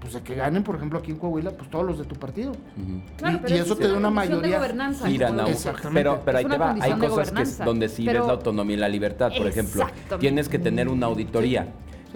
Pues 0.00 0.12
de 0.12 0.20
que 0.20 0.34
ganen, 0.34 0.62
por 0.62 0.76
ejemplo, 0.76 0.98
aquí 0.98 1.10
en 1.10 1.16
Coahuila, 1.16 1.52
pues 1.52 1.70
todos 1.70 1.84
los 1.84 1.98
de 1.98 2.04
tu 2.04 2.14
partido. 2.16 2.52
y, 3.48 3.52
eso 3.54 3.76
te 3.76 3.88
da 3.88 3.94
una 3.94 4.10
mayoría. 4.10 4.60
Mira, 5.04 5.30
no, 5.30 5.46
pero, 5.92 6.20
pero 6.24 6.38
ahí 6.38 6.44
te 6.44 6.58
va. 6.58 6.76
Hay 6.80 6.92
cosas 6.92 7.32
que, 7.32 7.64
donde 7.64 7.88
sí 7.88 8.06
ves 8.06 8.24
la 8.24 8.32
autonomía 8.32 8.76
y 8.76 8.78
la 8.78 8.88
libertad. 8.88 9.32
Por 9.36 9.46
ejemplo, 9.46 9.86
tienes 10.20 10.48
que 10.48 10.58
tener 10.58 10.88
una 10.88 11.06
auditoría. 11.06 11.68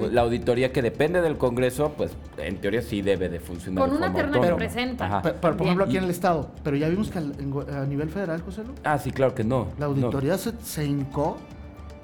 La 0.08 0.22
auditoría 0.22 0.72
que 0.72 0.82
depende 0.82 1.20
del 1.20 1.36
Congreso, 1.36 1.92
pues 1.96 2.12
en 2.38 2.56
teoría 2.58 2.82
sí 2.82 3.02
debe 3.02 3.28
de 3.28 3.40
funcionar. 3.40 3.88
Con 3.88 3.96
una 3.96 4.12
terna 4.12 4.40
que 4.40 4.54
presenta. 4.54 5.22
por 5.22 5.60
ejemplo, 5.60 5.84
aquí 5.84 5.96
en 5.96 6.04
el 6.04 6.10
Estado. 6.10 6.50
Pero 6.62 6.76
ya 6.76 6.88
vimos 6.88 7.10
que 7.10 7.18
a 7.18 7.86
nivel 7.86 8.10
federal, 8.10 8.42
José 8.42 8.64
Luis. 8.64 8.78
Ah, 8.84 8.98
sí, 8.98 9.10
claro 9.10 9.34
que 9.34 9.44
no. 9.44 9.68
La 9.78 9.86
auditoría 9.86 10.38
Se, 10.38 10.52
se 10.62 10.84
hincó 10.84 11.36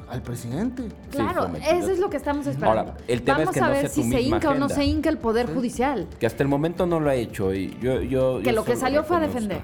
al 0.08 0.22
presidente. 0.22 0.88
Claro, 1.10 1.50
eso 1.68 1.90
es 1.90 1.98
lo 1.98 2.10
que 2.10 2.16
estamos 2.16 2.46
esperando. 2.46 2.92
Ahora, 2.92 2.96
el 3.08 3.22
tema 3.22 3.38
Vamos 3.38 3.56
es 3.56 3.60
que 3.60 3.66
a 3.66 3.70
ver 3.70 3.88
si 3.88 4.02
se 4.04 4.20
hinca 4.20 4.50
o 4.50 4.54
no 4.54 4.68
se 4.68 4.84
hinca 4.84 5.08
el 5.08 5.18
Poder 5.18 5.52
Judicial. 5.52 6.06
Que 6.18 6.26
hasta 6.26 6.42
el 6.42 6.48
momento 6.48 6.86
no 6.86 7.00
lo 7.00 7.10
ha 7.10 7.14
hecho. 7.14 7.52
Y 7.54 7.76
yo, 7.80 8.00
yo, 8.02 8.40
que 8.42 8.52
lo 8.52 8.64
que 8.64 8.76
salió 8.76 9.04
fue 9.04 9.16
a 9.16 9.20
defender. 9.20 9.60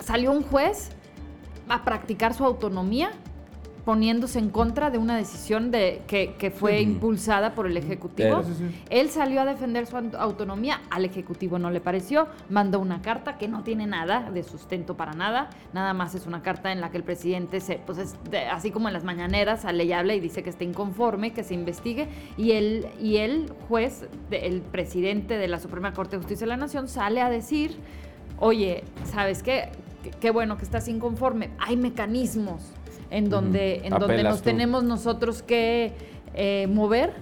Salió 0.00 0.32
un 0.32 0.42
juez 0.42 0.90
a 1.68 1.84
practicar 1.84 2.34
su 2.34 2.44
autonomía 2.44 3.10
poniéndose 3.84 4.38
en 4.38 4.48
contra 4.48 4.90
de 4.90 4.98
una 4.98 5.16
decisión 5.16 5.70
de, 5.70 6.02
que, 6.06 6.50
fue 6.50 6.80
impulsada 6.80 7.54
por 7.54 7.66
el 7.66 7.76
Ejecutivo. 7.76 8.42
Él 8.88 9.10
salió 9.10 9.42
a 9.42 9.44
defender 9.44 9.86
su 9.86 9.96
autonomía, 9.96 10.80
al 10.90 11.04
Ejecutivo 11.04 11.58
no 11.58 11.70
le 11.70 11.80
pareció, 11.80 12.28
mandó 12.48 12.80
una 12.80 13.02
carta 13.02 13.36
que 13.36 13.46
no 13.46 13.62
tiene 13.62 13.86
nada 13.86 14.30
de 14.30 14.42
sustento 14.42 14.96
para 14.96 15.12
nada, 15.12 15.50
nada 15.72 15.92
más 15.92 16.14
es 16.14 16.26
una 16.26 16.42
carta 16.42 16.72
en 16.72 16.80
la 16.80 16.90
que 16.90 16.96
el 16.96 17.04
presidente, 17.04 17.60
se, 17.60 17.78
pues 17.78 18.16
así 18.50 18.70
como 18.70 18.88
en 18.88 18.94
las 18.94 19.04
mañaneras, 19.04 19.62
sale 19.62 19.84
y 19.84 19.92
habla 19.92 20.14
y 20.14 20.20
dice 20.20 20.42
que 20.42 20.50
está 20.50 20.64
inconforme, 20.64 21.32
que 21.32 21.42
se 21.42 21.54
investigue, 21.54 22.08
y 22.38 22.52
el, 22.52 22.86
y 23.00 23.18
el 23.18 23.52
juez, 23.68 24.06
el 24.30 24.62
presidente 24.62 25.36
de 25.36 25.48
la 25.48 25.58
Suprema 25.58 25.92
Corte 25.92 26.16
de 26.16 26.22
Justicia 26.22 26.46
de 26.46 26.48
la 26.48 26.56
Nación, 26.56 26.88
sale 26.88 27.20
a 27.20 27.28
decir, 27.28 27.76
oye, 28.38 28.84
¿sabes 29.04 29.42
qué? 29.42 29.70
Qué 30.20 30.30
bueno 30.30 30.56
que 30.56 30.64
estás 30.64 30.88
inconforme, 30.88 31.50
hay 31.58 31.76
mecanismos 31.76 32.72
en 33.14 33.30
donde, 33.30 33.80
en 33.84 33.90
donde 33.90 34.24
nos 34.24 34.42
tenemos 34.42 34.82
nosotros 34.82 35.42
que 35.42 35.92
eh, 36.34 36.66
mover 36.68 37.12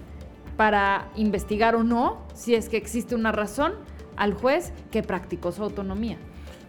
para 0.56 1.10
investigar 1.16 1.76
o 1.76 1.84
no, 1.84 2.22
si 2.34 2.54
es 2.54 2.70
que 2.70 2.78
existe 2.78 3.14
una 3.14 3.30
razón, 3.30 3.74
al 4.16 4.32
juez 4.32 4.72
que 4.90 5.02
practicó 5.02 5.52
su 5.52 5.62
autonomía. 5.62 6.16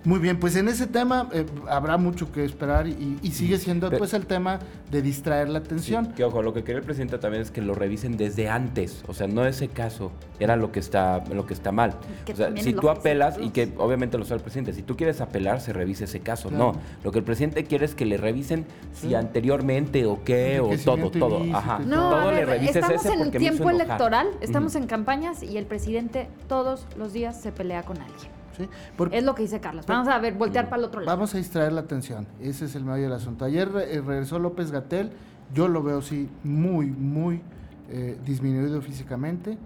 Muy 0.05 0.19
bien, 0.19 0.37
pues 0.37 0.55
en 0.57 0.67
ese 0.67 0.85
tema 0.85 1.29
eh, 1.31 1.45
habrá 1.69 1.97
mucho 1.97 2.29
que 2.31 2.43
esperar 2.43 2.87
y, 2.87 3.17
sigue 3.31 3.57
siendo 3.57 3.89
pues 3.89 4.13
el 4.13 4.25
tema 4.25 4.59
de 4.91 5.01
distraer 5.01 5.49
la 5.49 5.59
atención. 5.59 6.13
que 6.13 6.23
ojo, 6.23 6.41
lo 6.43 6.53
que 6.53 6.63
quiere 6.63 6.81
el 6.81 6.85
presidente 6.85 7.17
también 7.17 7.41
es 7.41 7.51
que 7.51 7.61
lo 7.61 7.73
revisen 7.73 8.17
desde 8.17 8.49
antes, 8.49 9.03
o 9.07 9.13
sea, 9.13 9.27
no 9.27 9.45
ese 9.45 9.69
caso 9.69 10.11
era 10.39 10.55
lo 10.55 10.71
que 10.71 10.79
está 10.79 11.23
lo 11.33 11.45
que 11.45 11.53
está 11.53 11.71
mal. 11.71 11.95
o 12.31 12.35
sea, 12.35 12.55
si 12.57 12.73
tú 12.73 12.89
apelas 12.89 13.37
y 13.41 13.49
que 13.49 13.71
obviamente 13.77 14.17
lo 14.17 14.25
sabe 14.25 14.37
el 14.37 14.43
presidente, 14.43 14.73
si 14.73 14.83
tú 14.83 14.95
quieres 14.97 15.21
apelar 15.21 15.61
se 15.61 15.73
revise 15.73 16.03
ese 16.03 16.19
caso, 16.19 16.51
no. 16.51 16.73
Lo 17.03 17.11
que 17.11 17.19
el 17.19 17.25
presidente 17.25 17.63
quiere 17.63 17.85
es 17.85 17.95
que 17.95 18.05
le 18.05 18.17
revisen 18.17 18.65
si 18.93 19.15
anteriormente 19.15 20.05
o 20.05 20.23
qué 20.23 20.59
o 20.59 20.69
todo, 20.83 21.09
todo, 21.09 21.43
ajá. 21.55 21.79
No, 21.79 22.09
todo 22.09 22.31
le 22.31 22.45
revises 22.45 22.75
estamos 22.75 23.05
en 23.05 23.31
tiempo 23.31 23.69
electoral, 23.69 24.27
estamos 24.41 24.75
en 24.75 24.85
campañas 24.85 25.41
y 25.43 25.57
el 25.57 25.65
presidente 25.65 26.27
todos 26.47 26.85
los 26.97 27.13
días 27.13 27.39
se 27.41 27.51
pelea 27.51 27.83
con 27.83 27.97
alguien 27.97 28.32
es 29.11 29.23
lo 29.23 29.35
que 29.35 29.43
dice 29.43 29.59
Carlos. 29.59 29.85
Vamos 29.85 30.07
a 30.07 30.19
ver, 30.19 30.33
voltear 30.33 30.69
para 30.69 30.81
el 30.81 30.85
otro 30.85 31.01
lado. 31.01 31.15
Vamos 31.15 31.33
a 31.33 31.37
distraer 31.37 31.73
la 31.73 31.81
atención. 31.81 32.27
Ese 32.41 32.65
es 32.65 32.75
el 32.75 32.85
medio 32.85 33.03
del 33.03 33.13
asunto. 33.13 33.45
Ayer 33.45 33.69
eh, 33.75 34.01
regresó 34.01 34.39
López 34.39 34.71
Gatel. 34.71 35.11
Yo 35.53 35.67
lo 35.67 35.83
veo 35.83 36.01
sí 36.01 36.29
muy, 36.43 36.87
muy 36.87 37.41
eh, 37.89 38.17
disminuido 38.25 38.81
físicamente. 38.81 39.57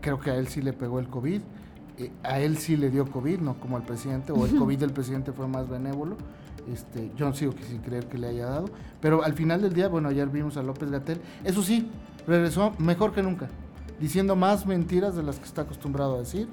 Creo 0.00 0.18
que 0.18 0.30
a 0.30 0.36
él 0.36 0.48
sí 0.48 0.62
le 0.62 0.72
pegó 0.72 1.00
el 1.00 1.08
COVID. 1.08 1.40
Eh, 1.98 2.10
a 2.22 2.40
él 2.40 2.58
sí 2.58 2.76
le 2.76 2.90
dio 2.90 3.10
COVID, 3.10 3.40
no 3.40 3.54
como 3.60 3.76
al 3.76 3.84
presidente. 3.84 4.32
O 4.32 4.46
el 4.46 4.54
COVID 4.58 4.78
del 4.78 4.92
presidente 4.92 5.32
fue 5.32 5.46
más 5.46 5.68
benévolo. 5.68 6.16
Este, 6.72 7.10
yo 7.16 7.26
no 7.26 7.34
sigo 7.34 7.52
sin 7.66 7.78
creer 7.78 8.06
que 8.06 8.18
le 8.18 8.28
haya 8.28 8.46
dado. 8.46 8.66
Pero 9.00 9.22
al 9.22 9.34
final 9.34 9.62
del 9.62 9.72
día, 9.72 9.88
bueno, 9.88 10.08
ayer 10.08 10.28
vimos 10.28 10.56
a 10.56 10.62
López 10.62 10.90
Gatel. 10.90 11.20
Eso 11.44 11.62
sí, 11.62 11.90
regresó 12.26 12.74
mejor 12.78 13.12
que 13.12 13.22
nunca 13.22 13.48
diciendo 14.00 14.34
más 14.34 14.66
mentiras 14.66 15.14
de 15.14 15.22
las 15.22 15.38
que 15.38 15.44
está 15.44 15.62
acostumbrado 15.62 16.16
a 16.16 16.18
decir. 16.18 16.48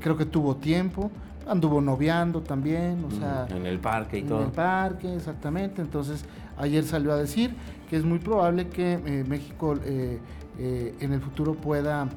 creo 0.00 0.16
que 0.16 0.24
tuvo 0.24 0.56
tiempo, 0.56 1.10
anduvo 1.46 1.80
noviando 1.80 2.40
también, 2.40 3.04
o 3.04 3.10
sea... 3.10 3.46
En 3.50 3.66
el 3.66 3.78
parque 3.78 4.18
y 4.18 4.22
todo. 4.22 4.40
En 4.40 4.46
el 4.46 4.52
parque, 4.52 5.14
exactamente. 5.14 5.82
Entonces, 5.82 6.24
ayer 6.56 6.84
salió 6.84 7.12
a 7.12 7.16
decir 7.16 7.54
que 7.88 7.96
es 7.96 8.04
muy 8.04 8.18
probable 8.18 8.68
que 8.68 8.94
eh, 8.94 9.24
México 9.26 9.76
eh, 9.84 10.18
eh, 10.58 10.94
en 11.00 11.12
el 11.12 11.20
futuro 11.20 11.54
pueda 11.54 12.08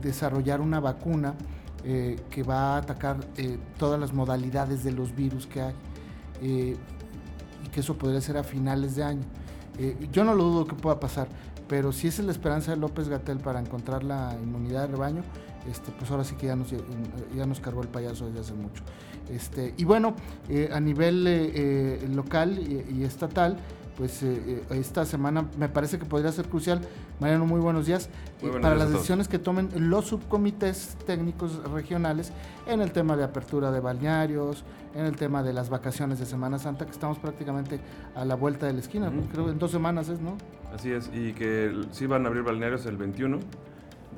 desarrollar 0.00 0.60
una 0.60 0.78
vacuna 0.78 1.34
que 1.82 2.42
va 2.44 2.74
a 2.74 2.76
atacar 2.78 3.16
todas 3.78 3.98
las 3.98 4.12
modalidades 4.12 4.84
de 4.84 4.92
los 4.92 5.14
virus 5.14 5.48
que 5.48 5.60
hay 5.60 5.74
y 6.40 7.68
que 7.72 7.80
eso 7.80 7.98
podría 7.98 8.20
ser 8.20 8.36
a 8.36 8.44
finales 8.44 8.94
de 8.94 9.02
año. 9.02 9.24
yo 10.12 10.22
no 10.22 10.34
lo 10.34 10.44
dudo 10.44 10.66
que 10.66 10.76
pueda 10.76 11.00
pasar, 11.00 11.26
pero 11.68 11.92
si 11.92 12.08
es 12.08 12.18
la 12.20 12.30
esperanza 12.30 12.72
de 12.72 12.76
López 12.76 13.08
Gatel 13.08 13.38
para 13.38 13.60
encontrar 13.60 14.04
la 14.04 14.36
inmunidad 14.42 14.82
de 14.82 14.86
rebaño, 14.88 15.22
este, 15.70 15.90
pues 15.92 16.10
ahora 16.10 16.24
sí 16.24 16.36
que 16.36 16.46
ya 16.46 16.56
nos, 16.56 16.68
ya 17.34 17.46
nos 17.46 17.60
cargó 17.60 17.82
el 17.82 17.88
payaso 17.88 18.26
desde 18.26 18.40
hace 18.40 18.54
mucho. 18.54 18.82
Este, 19.28 19.74
y 19.76 19.84
bueno, 19.84 20.14
eh, 20.48 20.70
a 20.72 20.78
nivel 20.80 21.26
eh, 21.26 21.52
eh, 21.54 22.08
local 22.12 22.58
y, 22.58 23.02
estatal, 23.02 23.56
pues 23.96 24.22
esta 24.70 25.04
semana 25.04 25.46
me 25.58 25.68
parece 25.68 25.98
que 25.98 26.04
podría 26.04 26.30
ser 26.32 26.46
crucial. 26.46 26.80
Mariano, 27.20 27.46
muy 27.46 27.60
buenos 27.60 27.86
días. 27.86 28.08
para 28.60 28.74
las 28.74 28.92
decisiones 28.92 29.28
que 29.28 29.38
tomen 29.38 29.70
los 29.76 30.06
subcomités 30.06 30.96
técnicos 31.06 31.62
regionales 31.72 32.32
en 32.66 32.80
el 32.80 32.92
tema 32.92 33.16
de 33.16 33.24
apertura 33.24 33.70
de 33.70 33.80
balnearios, 33.80 34.64
en 34.94 35.06
el 35.06 35.16
tema 35.16 35.42
de 35.42 35.52
las 35.52 35.70
vacaciones 35.70 36.18
de 36.18 36.26
Semana 36.26 36.58
Santa, 36.58 36.84
que 36.84 36.92
estamos 36.92 37.18
prácticamente 37.18 37.80
a 38.14 38.24
la 38.24 38.34
vuelta 38.34 38.66
de 38.66 38.74
la 38.74 38.80
esquina, 38.80 39.10
creo 39.32 39.46
que 39.46 39.52
en 39.52 39.58
dos 39.58 39.70
semanas 39.70 40.08
es, 40.08 40.20
¿no? 40.20 40.36
Así 40.74 40.92
es, 40.92 41.10
y 41.14 41.32
que 41.32 41.72
sí 41.92 42.06
van 42.06 42.24
a 42.24 42.28
abrir 42.28 42.42
balnearios 42.42 42.84
el 42.86 42.96
21 42.96 43.38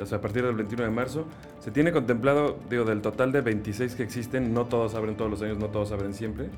o 0.00 0.06
sea, 0.06 0.18
a 0.18 0.20
partir 0.20 0.44
del 0.44 0.54
21 0.54 0.84
de 0.84 0.90
marzo. 0.90 1.24
Se 1.60 1.70
tiene 1.70 1.92
contemplado, 1.92 2.58
digo, 2.70 2.84
del 2.84 3.00
total 3.02 3.32
de 3.32 3.40
26 3.40 3.94
que 3.94 4.02
existen, 4.02 4.54
no 4.54 4.66
todos 4.66 4.94
abren 4.94 5.16
todos 5.16 5.30
los 5.30 5.42
años, 5.42 5.58
no 5.58 5.66
todos 5.66 5.92
abren 5.92 6.14
siempre. 6.14 6.50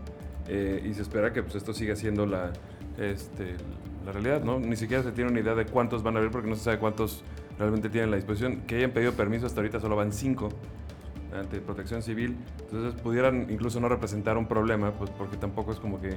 Eh, 0.48 0.86
y 0.88 0.94
se 0.94 1.02
espera 1.02 1.32
que 1.32 1.42
pues, 1.42 1.54
esto 1.54 1.72
siga 1.72 1.96
siendo 1.96 2.26
la, 2.26 2.52
este, 2.98 3.56
la 4.04 4.12
realidad, 4.12 4.42
¿no? 4.42 4.58
Ni 4.58 4.76
siquiera 4.76 5.02
se 5.02 5.12
tiene 5.12 5.30
una 5.30 5.40
idea 5.40 5.54
de 5.54 5.66
cuántos 5.66 6.02
van 6.02 6.16
a 6.16 6.18
abrir 6.18 6.32
porque 6.32 6.48
no 6.48 6.56
se 6.56 6.64
sabe 6.64 6.78
cuántos 6.78 7.22
realmente 7.58 7.88
tienen 7.88 8.10
la 8.10 8.16
disposición. 8.16 8.62
Que 8.66 8.76
hayan 8.76 8.90
pedido 8.90 9.12
permiso 9.12 9.46
hasta 9.46 9.60
ahorita 9.60 9.80
solo 9.80 9.96
van 9.96 10.12
5 10.12 10.48
ante 11.38 11.60
protección 11.60 12.02
civil. 12.02 12.36
Entonces 12.60 13.00
pudieran 13.00 13.46
incluso 13.50 13.80
no 13.80 13.88
representar 13.88 14.36
un 14.36 14.46
problema, 14.46 14.92
pues 14.92 15.10
porque 15.10 15.36
tampoco 15.36 15.72
es 15.72 15.78
como 15.78 16.00
que 16.00 16.16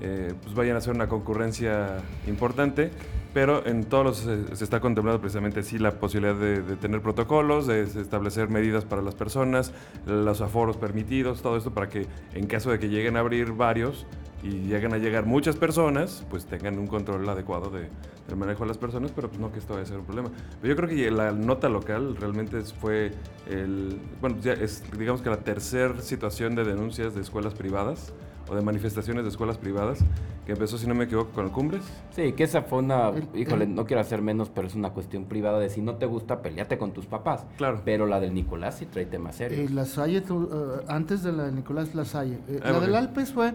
eh, 0.00 0.34
pues 0.42 0.54
vayan 0.54 0.74
a 0.74 0.78
hacer 0.78 0.92
una 0.92 1.08
concurrencia 1.08 1.98
importante, 2.26 2.90
pero 3.32 3.64
en 3.64 3.84
todos 3.84 4.04
los 4.04 4.16
se, 4.18 4.64
está 4.64 4.80
contemplando 4.80 5.20
precisamente 5.20 5.62
sí 5.62 5.78
la 5.78 5.92
posibilidad 5.92 6.34
de, 6.34 6.76
tener 6.76 7.00
protocolos, 7.00 7.66
de, 7.66 7.82
establecer 7.82 8.48
medidas 8.48 8.84
para 8.84 9.02
las 9.02 9.14
personas, 9.14 9.72
los 10.04 10.40
aforos 10.40 10.76
permitidos, 10.76 11.42
todo 11.42 11.56
esto 11.56 11.72
para 11.72 11.88
que 11.88 12.06
en 12.34 12.46
caso 12.46 12.70
de 12.70 12.78
que 12.78 12.88
lleguen 12.88 13.16
a 13.16 13.20
abrir 13.20 13.52
varios 13.52 14.06
y 14.44 14.68
lleguen 14.68 14.92
a 14.92 14.98
llegar 14.98 15.24
muchas 15.24 15.56
personas, 15.56 16.24
pues 16.28 16.44
tengan 16.44 16.78
un 16.78 16.86
control 16.86 17.26
adecuado 17.26 17.70
de, 17.70 17.88
del 18.28 18.36
manejo 18.36 18.64
de 18.64 18.68
las 18.68 18.78
personas, 18.78 19.10
pero 19.10 19.28
pues 19.28 19.40
no 19.40 19.50
que 19.50 19.58
esto 19.58 19.72
vaya 19.72 19.84
a 19.84 19.86
ser 19.86 19.98
un 19.98 20.04
problema. 20.04 20.30
Pero 20.60 20.74
yo 20.74 20.76
creo 20.76 20.88
que 20.88 21.10
la 21.10 21.32
nota 21.32 21.70
local 21.70 22.14
realmente 22.16 22.60
fue 22.60 23.12
el, 23.48 23.98
bueno, 24.20 24.36
ya 24.42 24.52
es 24.52 24.82
digamos 24.96 25.22
que 25.22 25.30
la 25.30 25.38
tercera 25.38 25.98
situación 26.00 26.54
de 26.54 26.64
denuncias 26.64 27.14
de 27.14 27.22
escuelas 27.22 27.54
privadas 27.54 28.12
o 28.48 28.54
de 28.54 28.60
manifestaciones 28.60 29.24
de 29.24 29.30
escuelas 29.30 29.56
privadas, 29.56 30.00
que 30.44 30.52
empezó, 30.52 30.76
si 30.76 30.86
no 30.86 30.94
me 30.94 31.04
equivoco, 31.04 31.30
con 31.30 31.46
el 31.46 31.50
Cumbres. 31.50 31.82
Sí, 32.10 32.32
que 32.32 32.44
esa 32.44 32.60
fue 32.60 32.80
una, 32.80 33.10
híjole, 33.34 33.66
no 33.66 33.86
quiero 33.86 34.02
hacer 34.02 34.20
menos, 34.20 34.50
pero 34.50 34.66
es 34.66 34.74
una 34.74 34.90
cuestión 34.90 35.24
privada 35.24 35.58
de 35.58 35.70
si 35.70 35.80
no 35.80 35.94
te 35.94 36.04
gusta, 36.04 36.42
peleate 36.42 36.76
con 36.76 36.92
tus 36.92 37.06
papás. 37.06 37.46
Claro. 37.56 37.80
Pero 37.86 38.06
la 38.06 38.20
del 38.20 38.34
Nicolás 38.34 38.76
sí 38.76 38.84
trae 38.84 39.06
temas 39.06 39.36
serios. 39.36 39.70
Eh, 39.70 39.72
la 39.72 39.86
Salle, 39.86 40.22
uh, 40.30 40.82
antes 40.88 41.22
de 41.22 41.32
la 41.32 41.44
de 41.44 41.52
Nicolás 41.52 41.94
La 41.94 42.04
Salle. 42.04 42.38
Eh, 42.48 42.60
ah, 42.62 42.72
la 42.72 42.80
del 42.80 42.94
Alpes 42.94 43.32
fue 43.32 43.54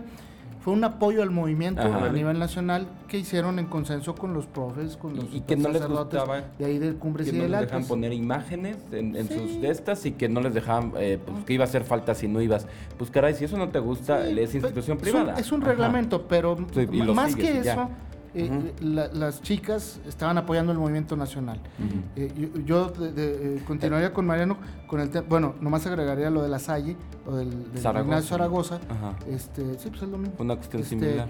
fue 0.69 0.77
un 0.77 0.83
apoyo 0.83 1.23
al 1.23 1.31
movimiento 1.31 1.81
a 1.81 2.09
nivel 2.09 2.37
nacional 2.37 2.87
que 3.07 3.17
hicieron 3.17 3.57
en 3.57 3.65
consenso 3.65 4.13
con 4.13 4.35
los 4.35 4.45
profes, 4.45 4.97
con 4.97 5.15
los 5.15 5.25
y, 5.33 5.41
que 5.41 5.55
no 5.55 5.69
les 5.69 5.83
gustaba 5.83 6.43
de 6.59 6.65
ahí 6.65 6.77
de 6.77 6.93
Cumbres 6.93 7.27
que 7.27 7.35
y 7.35 7.39
no 7.39 7.47
les 7.47 7.61
dejaban 7.61 7.85
poner 7.85 8.13
imágenes 8.13 8.77
en, 8.91 9.27
sus 9.27 9.59
de 9.61 9.71
estas 9.71 10.05
y 10.05 10.11
que 10.11 10.29
no 10.29 10.41
les 10.41 10.53
dejaban 10.53 10.93
eh, 10.99 11.17
pues, 11.25 11.43
que 11.43 11.53
iba 11.53 11.63
a 11.63 11.67
hacer 11.67 11.83
falta 11.83 12.13
si 12.13 12.27
no 12.27 12.39
ibas. 12.39 12.67
Pues 12.99 13.09
caray, 13.09 13.33
si 13.33 13.45
eso 13.45 13.57
no 13.57 13.69
te 13.69 13.79
gusta, 13.79 14.27
es 14.27 14.53
institución 14.53 14.99
privada. 14.99 15.33
Es 15.39 15.51
un, 15.51 15.61
reglamento, 15.61 16.27
pero 16.27 16.55
más 17.15 17.35
que 17.35 17.61
eso 17.61 17.89
eh, 18.33 18.73
las 18.81 19.41
chicas 19.41 19.99
estaban 20.07 20.37
apoyando 20.37 20.71
el 20.71 20.77
movimiento 20.77 21.15
nacional. 21.15 21.59
Eh, 22.15 22.51
yo, 22.65 22.91
eh, 22.99 23.61
continuaría 23.65 24.13
con 24.13 24.25
Mariano 24.25 24.57
con 24.87 24.99
el 24.99 25.09
tema, 25.09 25.25
bueno, 25.27 25.55
nomás 25.61 25.85
agregaría 25.87 26.29
lo 26.29 26.43
de 26.43 26.49
la 26.49 26.59
Salle 26.59 26.95
o 27.25 27.35
del, 27.35 27.51
Zaragoza. 27.75 28.21
Zaragoza. 28.21 28.79
Este, 29.29 29.77
sí, 29.79 29.89
pues 29.89 30.03
es 30.03 30.09
lo 30.09 30.17
mismo. 30.17 30.35
Una 30.39 30.55
cuestión 30.55 30.83
este, 30.83 30.99
similar. 30.99 31.27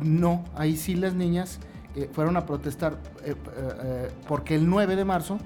No, 0.00 0.44
ahí 0.54 0.76
sí 0.76 0.94
las 0.94 1.14
niñas 1.14 1.58
fueron 2.12 2.36
a 2.38 2.46
protestar 2.46 2.96
porque 4.26 4.54
el 4.54 4.68
9 4.68 4.96
de 4.96 5.04
marzo 5.04 5.38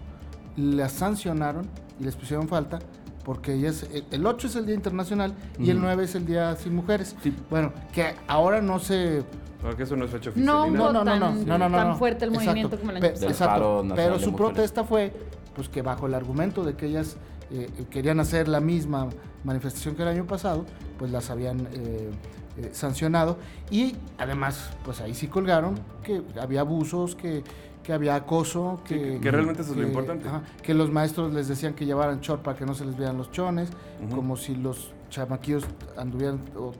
las 0.56 0.92
sancionaron 0.92 1.66
y 1.98 2.04
les 2.04 2.14
pusieron 2.14 2.46
falta 2.46 2.78
porque 3.24 3.54
ellas, 3.54 3.84
el 4.12 4.24
8 4.24 4.46
es 4.46 4.54
el 4.54 4.66
Día 4.66 4.76
Internacional 4.76 5.34
y 5.58 5.70
el 5.70 5.80
9 5.80 6.04
es 6.04 6.14
el 6.14 6.26
Día 6.26 6.54
Sin 6.54 6.76
Mujeres. 6.76 7.16
Bueno, 7.50 7.72
que 7.92 8.14
ahora 8.28 8.62
no 8.62 8.78
se 8.78 9.24
porque 9.66 9.82
eso 9.82 9.96
no 9.96 10.04
es 10.04 10.10
fecha 10.10 10.30
oficial. 10.30 10.46
No, 10.46 10.70
no, 10.70 10.92
no, 10.92 11.04
no, 11.04 11.18
no, 11.18 11.58
no, 11.58 11.70
tan 11.70 11.98
fuerte 11.98 12.24
el 12.24 12.30
movimiento 12.30 12.78
como 12.78 12.92
el 12.92 12.98
año 12.98 13.06
Exacto. 13.06 13.84
Pero 13.94 14.18
su 14.18 14.34
protesta 14.34 14.84
fue 14.84 15.12
pues 15.54 15.68
que 15.68 15.82
bajo 15.82 16.06
el 16.06 16.14
argumento 16.14 16.64
de 16.64 16.74
que 16.74 16.86
ellas 16.86 17.16
eh, 17.50 17.68
querían 17.90 18.20
hacer 18.20 18.46
la 18.46 18.60
misma 18.60 19.08
manifestación 19.42 19.94
que 19.94 20.02
el 20.02 20.08
año 20.08 20.26
pasado, 20.26 20.66
pues 20.98 21.10
las 21.10 21.30
habían 21.30 21.60
eh, 21.72 22.10
eh, 22.58 22.70
sancionado 22.72 23.38
y 23.70 23.96
además 24.18 24.70
pues 24.84 25.00
ahí 25.00 25.14
sí 25.14 25.28
colgaron 25.28 25.78
que 26.02 26.22
había 26.40 26.60
abusos, 26.60 27.16
que, 27.16 27.42
que 27.82 27.92
había 27.92 28.14
acoso, 28.14 28.80
que, 28.84 29.18
que, 29.20 29.30
realmente 29.30 29.62
eso 29.62 29.72
es 29.72 29.78
lo 29.78 29.86
importante. 29.86 30.28
que 30.62 30.74
los 30.74 30.90
maestros 30.90 31.32
les 31.32 31.48
decían 31.48 31.74
que 31.74 31.86
llevaran 31.86 32.20
short 32.20 32.42
para 32.42 32.58
que 32.58 32.66
no 32.66 32.74
se 32.74 32.84
les 32.84 32.96
vieran 32.96 33.16
los 33.16 33.30
chones, 33.30 33.70
como 34.14 34.36
si 34.36 34.54
los 34.54 34.92
chamaquillos 35.08 35.64
anduvieran 35.96 36.40
o, 36.56 36.72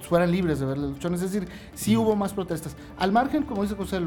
fueran 0.00 0.30
libres 0.30 0.60
de 0.60 0.66
ver 0.66 0.78
los 0.78 0.98
chones. 0.98 1.22
Es 1.22 1.32
decir, 1.32 1.48
sí 1.74 1.96
hubo 1.96 2.16
más 2.16 2.32
protestas. 2.32 2.76
Al 2.98 3.12
margen, 3.12 3.44
como 3.44 3.62
dice 3.62 3.74
José, 3.74 4.00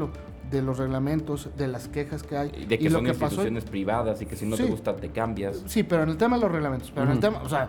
de 0.54 0.62
los 0.62 0.78
reglamentos, 0.78 1.50
de 1.56 1.68
las 1.68 1.88
quejas 1.88 2.22
que 2.22 2.36
hay. 2.36 2.66
De 2.66 2.78
que 2.78 2.90
son 2.90 3.06
instituciones 3.06 3.64
privadas 3.64 4.22
y 4.22 4.26
que 4.26 4.36
si 4.36 4.46
no 4.46 4.56
te 4.56 4.64
gusta 4.64 4.96
te 4.96 5.10
cambias. 5.10 5.62
Sí, 5.66 5.82
pero 5.82 6.04
en 6.04 6.10
el 6.10 6.16
tema 6.16 6.36
de 6.36 6.42
los 6.42 6.52
reglamentos, 6.52 6.90
pero 6.90 7.06
en 7.06 7.12
el 7.12 7.20
tema, 7.20 7.42
o 7.42 7.48
sea, 7.48 7.68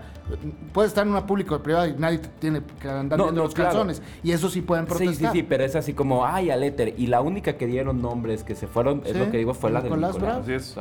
puede 0.74 0.88
estar 0.88 1.06
en 1.06 1.12
una 1.12 1.26
pública 1.26 1.56
o 1.56 1.64
privada 1.64 1.88
y 1.88 1.94
nadie 1.94 2.20
tiene 2.40 2.62
que 2.80 2.90
andar 2.90 3.20
viendo 3.20 3.44
los 3.44 3.54
calzones. 3.54 4.02
Y 4.24 4.32
eso 4.32 4.50
sí 4.50 4.62
pueden 4.62 4.86
protestar. 4.86 5.16
Sí, 5.16 5.26
sí, 5.26 5.30
sí, 5.34 5.44
pero 5.44 5.64
es 5.64 5.76
así 5.76 5.94
como, 5.94 6.26
ay, 6.26 6.50
al 6.50 6.64
éter. 6.64 6.94
Y 6.98 7.08
la 7.08 7.22
única 7.22 7.58
que 7.58 7.68
dieron 7.68 8.02
nombres 8.02 8.44
que 8.44 8.56
se 8.56 8.68
fueron, 8.68 9.02
es 9.06 9.16
lo 9.16 9.30
que 9.32 9.38
digo, 9.38 9.54
fue 9.54 9.72
la 9.72 9.82
de 9.82 9.90
Nicolás. 9.90 10.18
Así 10.18 10.54
es. 10.54 10.78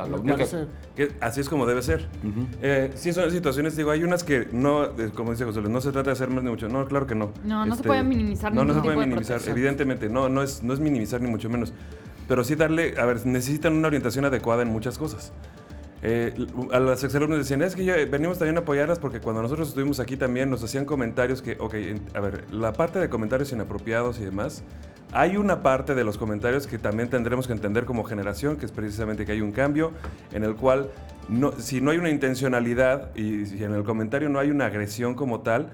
así 1.19 1.41
es 1.41 1.49
como 1.49 1.65
debe 1.65 1.81
ser. 1.81 2.07
Eh, 2.61 2.91
sí, 2.95 3.13
son 3.13 3.29
situaciones, 3.31 3.75
digo, 3.75 3.91
hay 3.91 4.03
unas 4.03 4.23
que 4.23 4.47
no, 4.51 4.85
eh, 4.85 5.11
como 5.13 5.31
dice 5.31 5.45
José 5.45 5.61
no 5.61 5.81
se 5.81 5.91
trata 5.91 6.09
de 6.09 6.13
hacer 6.13 6.29
más 6.29 6.43
ni 6.43 6.49
mucho. 6.49 6.69
No, 6.69 6.85
claro 6.85 7.07
que 7.07 7.15
no. 7.15 7.31
No, 7.43 7.65
no 7.65 7.73
se 7.73 7.79
este, 7.79 7.87
puede 7.87 8.03
minimizar 8.03 8.53
No, 8.53 8.63
no 8.63 8.73
se 8.73 8.81
puede 8.81 8.97
minimizar, 8.97 9.41
evidentemente. 9.47 10.09
No, 10.09 10.29
no 10.29 10.43
es, 10.43 10.63
no 10.63 10.73
es 10.73 10.79
minimizar 10.79 11.21
ni 11.21 11.29
mucho 11.29 11.49
menos 11.49 11.73
pero 12.27 12.43
sí 12.43 12.55
darle, 12.55 12.95
a 12.97 13.05
ver, 13.05 13.25
necesitan 13.25 13.73
una 13.73 13.87
orientación 13.87 14.25
adecuada 14.25 14.61
en 14.61 14.69
muchas 14.69 14.97
cosas. 14.97 15.31
Eh, 16.01 16.33
a 16.71 16.79
las 16.79 17.03
exalumnos 17.03 17.39
decían, 17.39 17.61
es 17.61 17.75
que 17.75 18.05
venimos 18.05 18.37
también 18.37 18.57
a 18.57 18.59
apoyarlas 18.59 18.99
porque 18.99 19.19
cuando 19.19 19.41
nosotros 19.41 19.69
estuvimos 19.69 19.99
aquí 19.99 20.17
también 20.17 20.49
nos 20.49 20.63
hacían 20.63 20.85
comentarios 20.85 21.41
que, 21.41 21.57
ok, 21.59 21.75
a 22.13 22.19
ver, 22.19 22.43
la 22.53 22.73
parte 22.73 22.99
de 22.99 23.09
comentarios 23.09 23.51
inapropiados 23.51 24.19
y 24.19 24.25
demás, 24.25 24.63
hay 25.11 25.37
una 25.37 25.63
parte 25.63 25.95
de 25.95 26.03
los 26.03 26.17
comentarios 26.17 26.67
que 26.67 26.77
también 26.77 27.09
tendremos 27.09 27.47
que 27.47 27.53
entender 27.53 27.85
como 27.85 28.03
generación, 28.03 28.57
que 28.57 28.65
es 28.65 28.71
precisamente 28.71 29.25
que 29.25 29.31
hay 29.31 29.41
un 29.41 29.51
cambio 29.51 29.93
en 30.31 30.43
el 30.43 30.55
cual, 30.55 30.91
no, 31.29 31.53
si 31.53 31.81
no 31.81 31.91
hay 31.91 31.97
una 31.97 32.09
intencionalidad 32.09 33.15
y 33.15 33.45
si 33.45 33.63
en 33.63 33.73
el 33.73 33.83
comentario 33.83 34.29
no 34.29 34.39
hay 34.39 34.51
una 34.51 34.65
agresión 34.65 35.15
como 35.15 35.39
tal, 35.39 35.71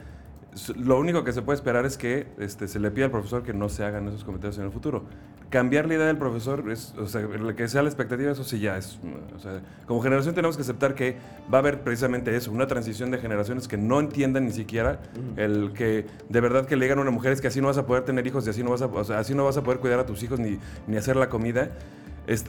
lo 0.75 0.99
único 0.99 1.23
que 1.23 1.31
se 1.31 1.41
puede 1.41 1.55
esperar 1.55 1.85
es 1.85 1.97
que 1.97 2.27
este, 2.37 2.67
se 2.67 2.79
le 2.79 2.91
pida 2.91 3.05
al 3.05 3.11
profesor 3.11 3.43
que 3.43 3.53
no 3.53 3.69
se 3.69 3.83
hagan 3.83 4.07
esos 4.07 4.23
comentarios 4.23 4.57
en 4.57 4.65
el 4.65 4.71
futuro. 4.71 5.03
Cambiar 5.49 5.85
la 5.85 5.95
idea 5.95 6.05
del 6.07 6.17
profesor, 6.17 6.69
es, 6.71 6.93
o 6.97 7.07
sea, 7.07 7.27
que 7.55 7.67
sea 7.67 7.81
la 7.81 7.89
expectativa, 7.89 8.31
eso 8.31 8.43
sí 8.43 8.59
ya 8.59 8.77
es. 8.77 8.99
O 9.35 9.39
sea, 9.39 9.61
como 9.85 10.01
generación 10.01 10.33
tenemos 10.33 10.55
que 10.55 10.61
aceptar 10.61 10.95
que 10.95 11.17
va 11.53 11.57
a 11.57 11.59
haber 11.59 11.81
precisamente 11.81 12.33
eso, 12.35 12.51
una 12.51 12.67
transición 12.67 13.11
de 13.11 13.17
generaciones 13.17 13.67
que 13.67 13.77
no 13.77 13.99
entiendan 13.99 14.45
ni 14.45 14.51
siquiera 14.51 15.01
el 15.35 15.73
que 15.73 16.05
de 16.29 16.41
verdad 16.41 16.65
que 16.65 16.75
le 16.77 16.85
digan 16.85 16.99
a 16.99 17.01
una 17.01 17.11
mujer 17.11 17.33
es 17.33 17.41
que 17.41 17.47
así 17.47 17.59
no 17.59 17.67
vas 17.67 17.77
a 17.77 17.85
poder 17.85 18.03
tener 18.03 18.25
hijos 18.25 18.47
y 18.47 18.49
así 18.49 18.63
no 18.63 18.71
vas 18.71 18.81
a, 18.81 18.85
o 18.85 19.03
sea, 19.03 19.19
así 19.19 19.35
no 19.35 19.43
vas 19.43 19.57
a 19.57 19.63
poder 19.63 19.79
cuidar 19.79 19.99
a 19.99 20.05
tus 20.05 20.23
hijos 20.23 20.39
ni, 20.39 20.57
ni 20.87 20.95
hacer 20.95 21.17
la 21.17 21.27
comida 21.27 21.71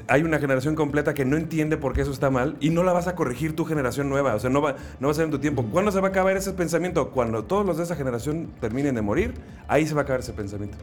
hay 0.06 0.22
una 0.22 0.38
generación 0.38 0.74
completa 0.74 1.14
que 1.14 1.24
no 1.24 1.36
entiende 1.36 1.76
por 1.76 1.92
qué 1.92 2.02
eso 2.02 2.12
está 2.12 2.30
mal 2.30 2.56
y 2.60 2.70
no 2.70 2.82
la 2.82 2.92
vas 2.92 3.08
a 3.08 3.14
corregir 3.14 3.56
tu 3.56 3.64
generación 3.64 4.08
nueva. 4.08 4.34
O 4.34 4.38
sea, 4.38 4.50
no 4.50 4.60
va, 4.60 4.76
no 5.00 5.08
va 5.08 5.12
a 5.12 5.14
ser 5.14 5.24
en 5.24 5.30
tu 5.30 5.38
tiempo. 5.38 5.64
¿Cuándo 5.64 5.90
se 5.90 6.00
va 6.00 6.08
a 6.08 6.10
acabar 6.10 6.36
ese 6.36 6.52
pensamiento? 6.52 7.10
Cuando 7.10 7.44
todos 7.44 7.64
los 7.64 7.78
de 7.78 7.84
esa 7.84 7.96
generación 7.96 8.52
terminen 8.60 8.94
de 8.94 9.02
morir, 9.02 9.34
ahí 9.68 9.86
se 9.86 9.94
va 9.94 10.02
a 10.02 10.04
acabar 10.04 10.20
ese 10.20 10.32
pensamiento. 10.32 10.76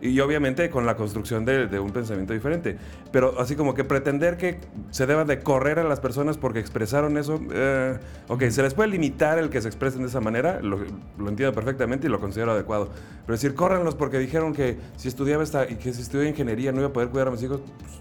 Y 0.00 0.18
obviamente 0.20 0.70
con 0.70 0.86
la 0.86 0.96
construcción 0.96 1.44
de, 1.44 1.78
un 1.78 1.90
pensamiento 1.92 2.32
diferente. 2.32 2.76
Pero 3.12 3.40
así 3.40 3.56
como 3.56 3.74
que 3.74 3.84
pretender 3.84 4.36
que 4.36 4.58
se 4.90 5.06
deba 5.06 5.24
de 5.24 5.40
correr 5.40 5.78
a 5.78 5.84
las 5.84 6.00
personas 6.00 6.36
porque 6.36 6.58
expresaron 6.58 7.16
eso, 7.16 7.40
eh, 7.52 7.98
ok, 8.28 8.44
se 8.48 8.62
les 8.62 8.74
puede 8.74 8.88
limitar 8.90 9.38
el 9.38 9.50
que 9.50 9.60
se 9.60 9.68
expresen 9.68 10.02
de 10.02 10.08
esa 10.08 10.20
manera, 10.20 10.60
lo, 10.62 10.78
entiendo 11.28 11.52
perfectamente 11.52 12.06
y 12.06 12.10
lo 12.10 12.20
considero 12.20 12.52
adecuado. 12.52 12.90
Pero 13.26 13.34
decir, 13.34 13.54
córranlos 13.54 13.94
porque 13.94 14.18
dijeron 14.18 14.52
que 14.52 14.76
si 14.96 15.08
estudiaba 15.08 15.42
esta 15.42 15.68
y 15.68 15.76
que 15.76 15.92
si 15.92 16.02
estudiaba 16.02 16.28
ingeniería 16.28 16.72
no 16.72 16.78
iba 16.78 16.88
a 16.88 16.92
poder 16.92 17.08
cuidar 17.10 17.28
a 17.28 17.30
mis 17.30 17.42
hijos, 17.42 17.60
pues, 17.60 18.00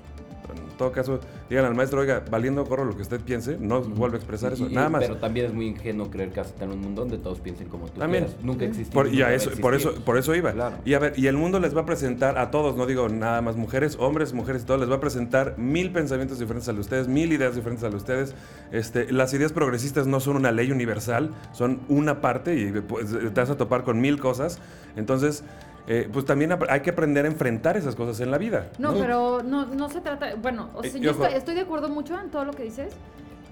todo 0.78 0.92
caso, 0.92 1.20
digan 1.50 1.66
al 1.66 1.76
maestro, 1.76 2.00
oiga, 2.02 2.24
valiendo 2.30 2.64
gorro 2.66 2.86
lo 2.86 2.96
que 2.96 3.02
usted 3.02 3.20
piense, 3.22 3.58
no 3.60 3.82
vuelve 3.82 4.18
a 4.18 4.20
expresar 4.20 4.54
eso, 4.54 4.68
Y- 4.70 4.74
nada 4.74 4.90
más. 4.90 5.02
Pero 5.02 5.18
también 5.18 5.48
es 5.48 5.54
muy 5.54 5.68
ingenuo 5.68 6.10
creer 6.10 6.32
que 6.32 6.40
vas 6.40 6.52
a 6.52 6.56
tener 6.56 6.76
un 6.76 6.82
mundo 6.82 7.02
donde 7.02 7.18
todos 7.18 7.40
piensen 7.40 7.68
como 7.68 7.88
tú 7.88 8.00
También. 8.00 8.26
quieras. 8.26 8.44
Nunca 8.44 8.66
existe. 8.66 8.94
Por, 8.94 9.14
y 9.14 9.22
a 9.22 9.34
eso, 9.34 9.52
por, 9.62 9.76
eso, 9.76 9.94
por 10.06 10.18
eso 10.18 10.34
iba. 10.36 10.52
Claro. 10.54 10.78
Y 10.86 10.94
a 10.94 11.00
ver, 11.00 11.14
y 11.18 11.28
el 11.28 11.36
mundo 11.38 11.60
les 11.60 11.76
va 11.76 11.82
a 11.82 11.86
presentar 11.86 12.38
a 12.38 12.52
todos, 12.52 12.78
no 12.78 12.86
digo 12.86 13.10
nada 13.10 13.42
más 13.42 13.56
mujeres, 13.56 13.98
hombres, 14.00 14.34
mujeres 14.34 14.64
y 14.64 14.66
todo, 14.66 14.78
les 14.78 14.90
va 14.90 14.96
a 14.96 15.00
presentar 15.00 15.56
mil 15.58 15.92
pensamientos 15.92 16.40
diferentes 16.40 16.70
a 16.70 16.72
los 16.72 16.78
de 16.78 16.82
ustedes, 16.98 17.08
mil 17.08 17.34
ideas 17.34 17.56
diferentes 17.56 17.84
a 17.84 17.90
los 17.90 18.06
de 18.06 18.14
ustedes. 18.14 18.36
Este, 18.72 19.12
las 19.12 19.34
ideas 19.34 19.52
progresistas 19.54 20.08
no 20.08 20.20
son 20.20 20.36
una 20.38 20.52
ley 20.52 20.72
universal, 20.72 21.32
son 21.54 21.80
una 21.90 22.22
parte 22.22 22.56
y 22.60 22.72
pues, 22.82 23.08
te 23.12 23.30
vas 23.30 23.50
a 23.50 23.58
topar 23.58 23.84
con 23.84 24.00
mil 24.00 24.20
cosas. 24.20 24.60
Entonces, 24.96 25.44
eh, 25.88 26.10
pues 26.12 26.25
también 26.25 26.58
hay 26.70 26.82
que 26.82 26.89
aprender 26.89 27.24
a 27.25 27.29
enfrentar 27.29 27.77
esas 27.77 27.96
cosas 27.96 28.20
en 28.20 28.29
la 28.29 28.38
vida. 28.38 28.70
No, 28.77 28.94
pero 28.94 29.41
no, 29.41 29.65
no 29.65 29.89
se 29.89 30.01
trata. 30.01 30.36
Bueno, 30.36 30.70
o 30.74 30.84
sea, 30.84 30.91
Eh, 30.91 30.98
y 30.98 31.00
yo 31.00 31.12
estoy 31.27 31.56
de 31.56 31.62
acuerdo 31.62 31.88
mucho 31.89 32.20
en 32.20 32.29
todo 32.29 32.44
lo 32.44 32.51
que 32.51 32.63
dices. 32.63 32.94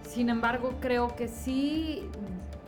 Sin 0.08 0.30
embargo, 0.30 0.74
creo 0.82 1.16
que 1.16 1.28
sí, 1.30 2.10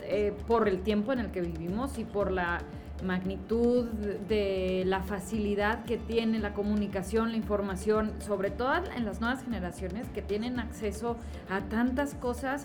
eh, 0.02 0.32
por 0.46 0.68
el 0.68 0.80
tiempo 0.80 1.12
en 1.12 1.18
el 1.20 1.30
que 1.30 1.42
vivimos 1.42 1.98
y 1.98 2.04
por 2.04 2.30
la 2.30 2.60
magnitud 3.04 3.84
de 4.28 4.82
la 4.86 5.02
facilidad 5.02 5.84
que 5.84 5.98
tiene 5.98 6.38
la 6.40 6.52
comunicación, 6.52 7.30
la 7.30 7.36
información, 7.36 8.12
sobre 8.18 8.50
todo 8.50 8.72
en 8.96 9.04
las 9.04 9.20
nuevas 9.20 9.44
generaciones 9.44 10.08
que 10.08 10.22
tienen 10.22 10.58
acceso 10.58 11.16
a 11.50 11.60
tantas 11.60 12.14
cosas. 12.14 12.64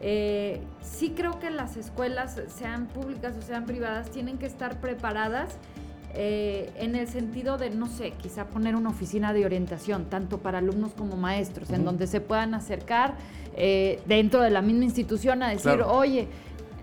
eh, 0.00 0.60
sí 0.82 1.14
creo 1.16 1.38
que 1.38 1.50
las 1.50 1.76
escuelas, 1.76 2.40
sean 2.48 2.86
públicas 2.86 3.34
o 3.38 3.42
sean 3.42 3.64
privadas, 3.64 4.10
tienen 4.10 4.38
que 4.38 4.46
estar 4.46 4.78
preparadas 4.80 5.56
eh, 6.14 6.70
en 6.76 6.94
el 6.94 7.08
sentido 7.08 7.58
de, 7.58 7.70
no 7.70 7.88
sé, 7.88 8.12
quizá 8.12 8.46
poner 8.46 8.76
una 8.76 8.90
oficina 8.90 9.32
de 9.32 9.44
orientación, 9.44 10.04
tanto 10.06 10.38
para 10.38 10.58
alumnos 10.58 10.92
como 10.92 11.16
maestros, 11.16 11.70
en 11.70 11.84
donde 11.84 12.06
se 12.06 12.20
puedan 12.20 12.54
acercar 12.54 13.14
eh, 13.56 14.00
dentro 14.06 14.40
de 14.42 14.50
la 14.50 14.62
misma 14.62 14.84
institución 14.84 15.42
a 15.42 15.48
decir, 15.48 15.62
Claro. 15.72 15.92
oye, 15.92 16.28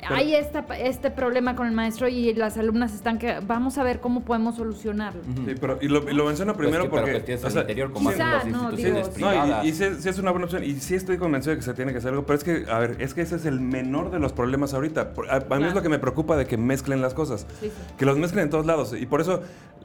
Pero- 0.02 0.16
hay 0.16 0.36
esta, 0.36 0.66
este 0.78 1.12
problema 1.12 1.56
con 1.56 1.68
el 1.68 1.74
maestro 1.74 2.08
y 2.08 2.34
las 2.34 2.58
alumnas 2.58 2.94
están 2.94 3.20
que 3.20 3.40
vamos 3.46 3.78
a 3.78 3.84
ver 3.84 4.00
cómo 4.00 4.22
podemos 4.26 4.56
solucionarlo. 4.56 5.22
Sí, 5.46 5.56
pero, 5.60 5.78
y, 5.82 5.88
lo, 5.88 6.10
y 6.10 6.14
lo 6.14 6.26
menciono 6.26 6.54
Pues 6.54 6.66
primero 6.68 6.86
que- 6.86 6.90
porque... 6.90 7.12
que 7.14 7.20
tienes 7.22 7.44
o 7.44 7.48
al 7.48 7.54
sea, 7.54 7.62
interior 7.62 7.92
como 7.92 8.10
Quizá, 8.12 8.38
hacen 8.38 8.52
las 8.52 8.62
no, 8.62 8.70
instituciones 8.72 9.16
digo, 9.16 9.28
No, 9.28 9.32
privadas. 9.34 9.66
y, 9.66 9.68
y 9.70 9.74
sí, 9.74 10.10
es 10.10 10.18
una 10.20 10.32
buena 10.32 10.46
opción. 10.46 10.64
Y 10.64 10.74
sí 10.76 10.96
estoy 10.96 11.18
convencido 11.18 11.52
de 11.52 11.58
que 11.58 11.64
se 11.66 11.74
tiene 11.74 11.92
que 11.92 12.00
hacer 12.00 12.10
algo. 12.12 12.26
Pero 12.26 12.38
es 12.38 12.44
que, 12.44 12.66
a 12.70 12.80
ver, 12.80 12.98
es 13.00 13.14
que 13.14 13.22
ese 13.22 13.36
es 13.36 13.46
el 13.46 13.60
menor 13.62 14.12
de 14.12 14.20
los 14.20 14.34
problemas 14.34 14.74
ahorita. 14.74 15.14
A, 15.30 15.36
a 15.54 15.60
mí 15.60 15.66
es 15.66 15.74
lo 15.74 15.82
que 15.82 15.90
me 15.90 16.00
preocupa 16.00 16.36
de 16.36 16.46
que 16.46 16.58
mezclen 16.58 17.02
las 17.02 17.14
cosas. 17.14 17.46
Sí, 17.60 17.68
sí. 17.68 17.72
Que 17.98 18.06
los 18.06 18.18
mezclen 18.18 18.44
en 18.46 18.50
todos 18.50 18.66
lados. 18.66 18.94
Y 19.00 19.06
por 19.06 19.22
eso, 19.22 19.42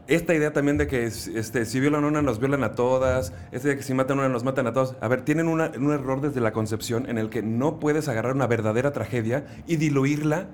esta 0.08 0.34
idea 0.34 0.52
también 0.52 0.78
de 0.78 0.86
que 0.86 1.04
este, 1.04 1.64
si 1.64 1.80
violan 1.80 2.04
a 2.04 2.06
una, 2.08 2.22
nos 2.22 2.38
violan 2.38 2.62
a 2.64 2.74
todas. 2.74 3.32
Esta 3.52 3.66
idea 3.68 3.70
de 3.74 3.76
que 3.78 3.82
si 3.82 3.94
matan 3.94 4.18
a 4.18 4.22
una, 4.22 4.28
nos 4.30 4.44
matan 4.44 4.66
a 4.66 4.72
todos. 4.72 4.94
A 5.00 5.08
ver, 5.08 5.22
tienen 5.22 5.48
una- 5.48 5.72
un 5.78 5.92
error 5.92 6.20
desde 6.20 6.40
la 6.40 6.52
concepción 6.52 7.08
en 7.08 7.18
el 7.18 7.28
que 7.30 7.42
no 7.42 7.78
puedes 7.80 8.08
agarrar 8.08 8.34
una 8.34 8.46
verdadera 8.46 8.92
tragedia 8.92 9.46
y 9.66 9.76
diluirla 9.76 10.46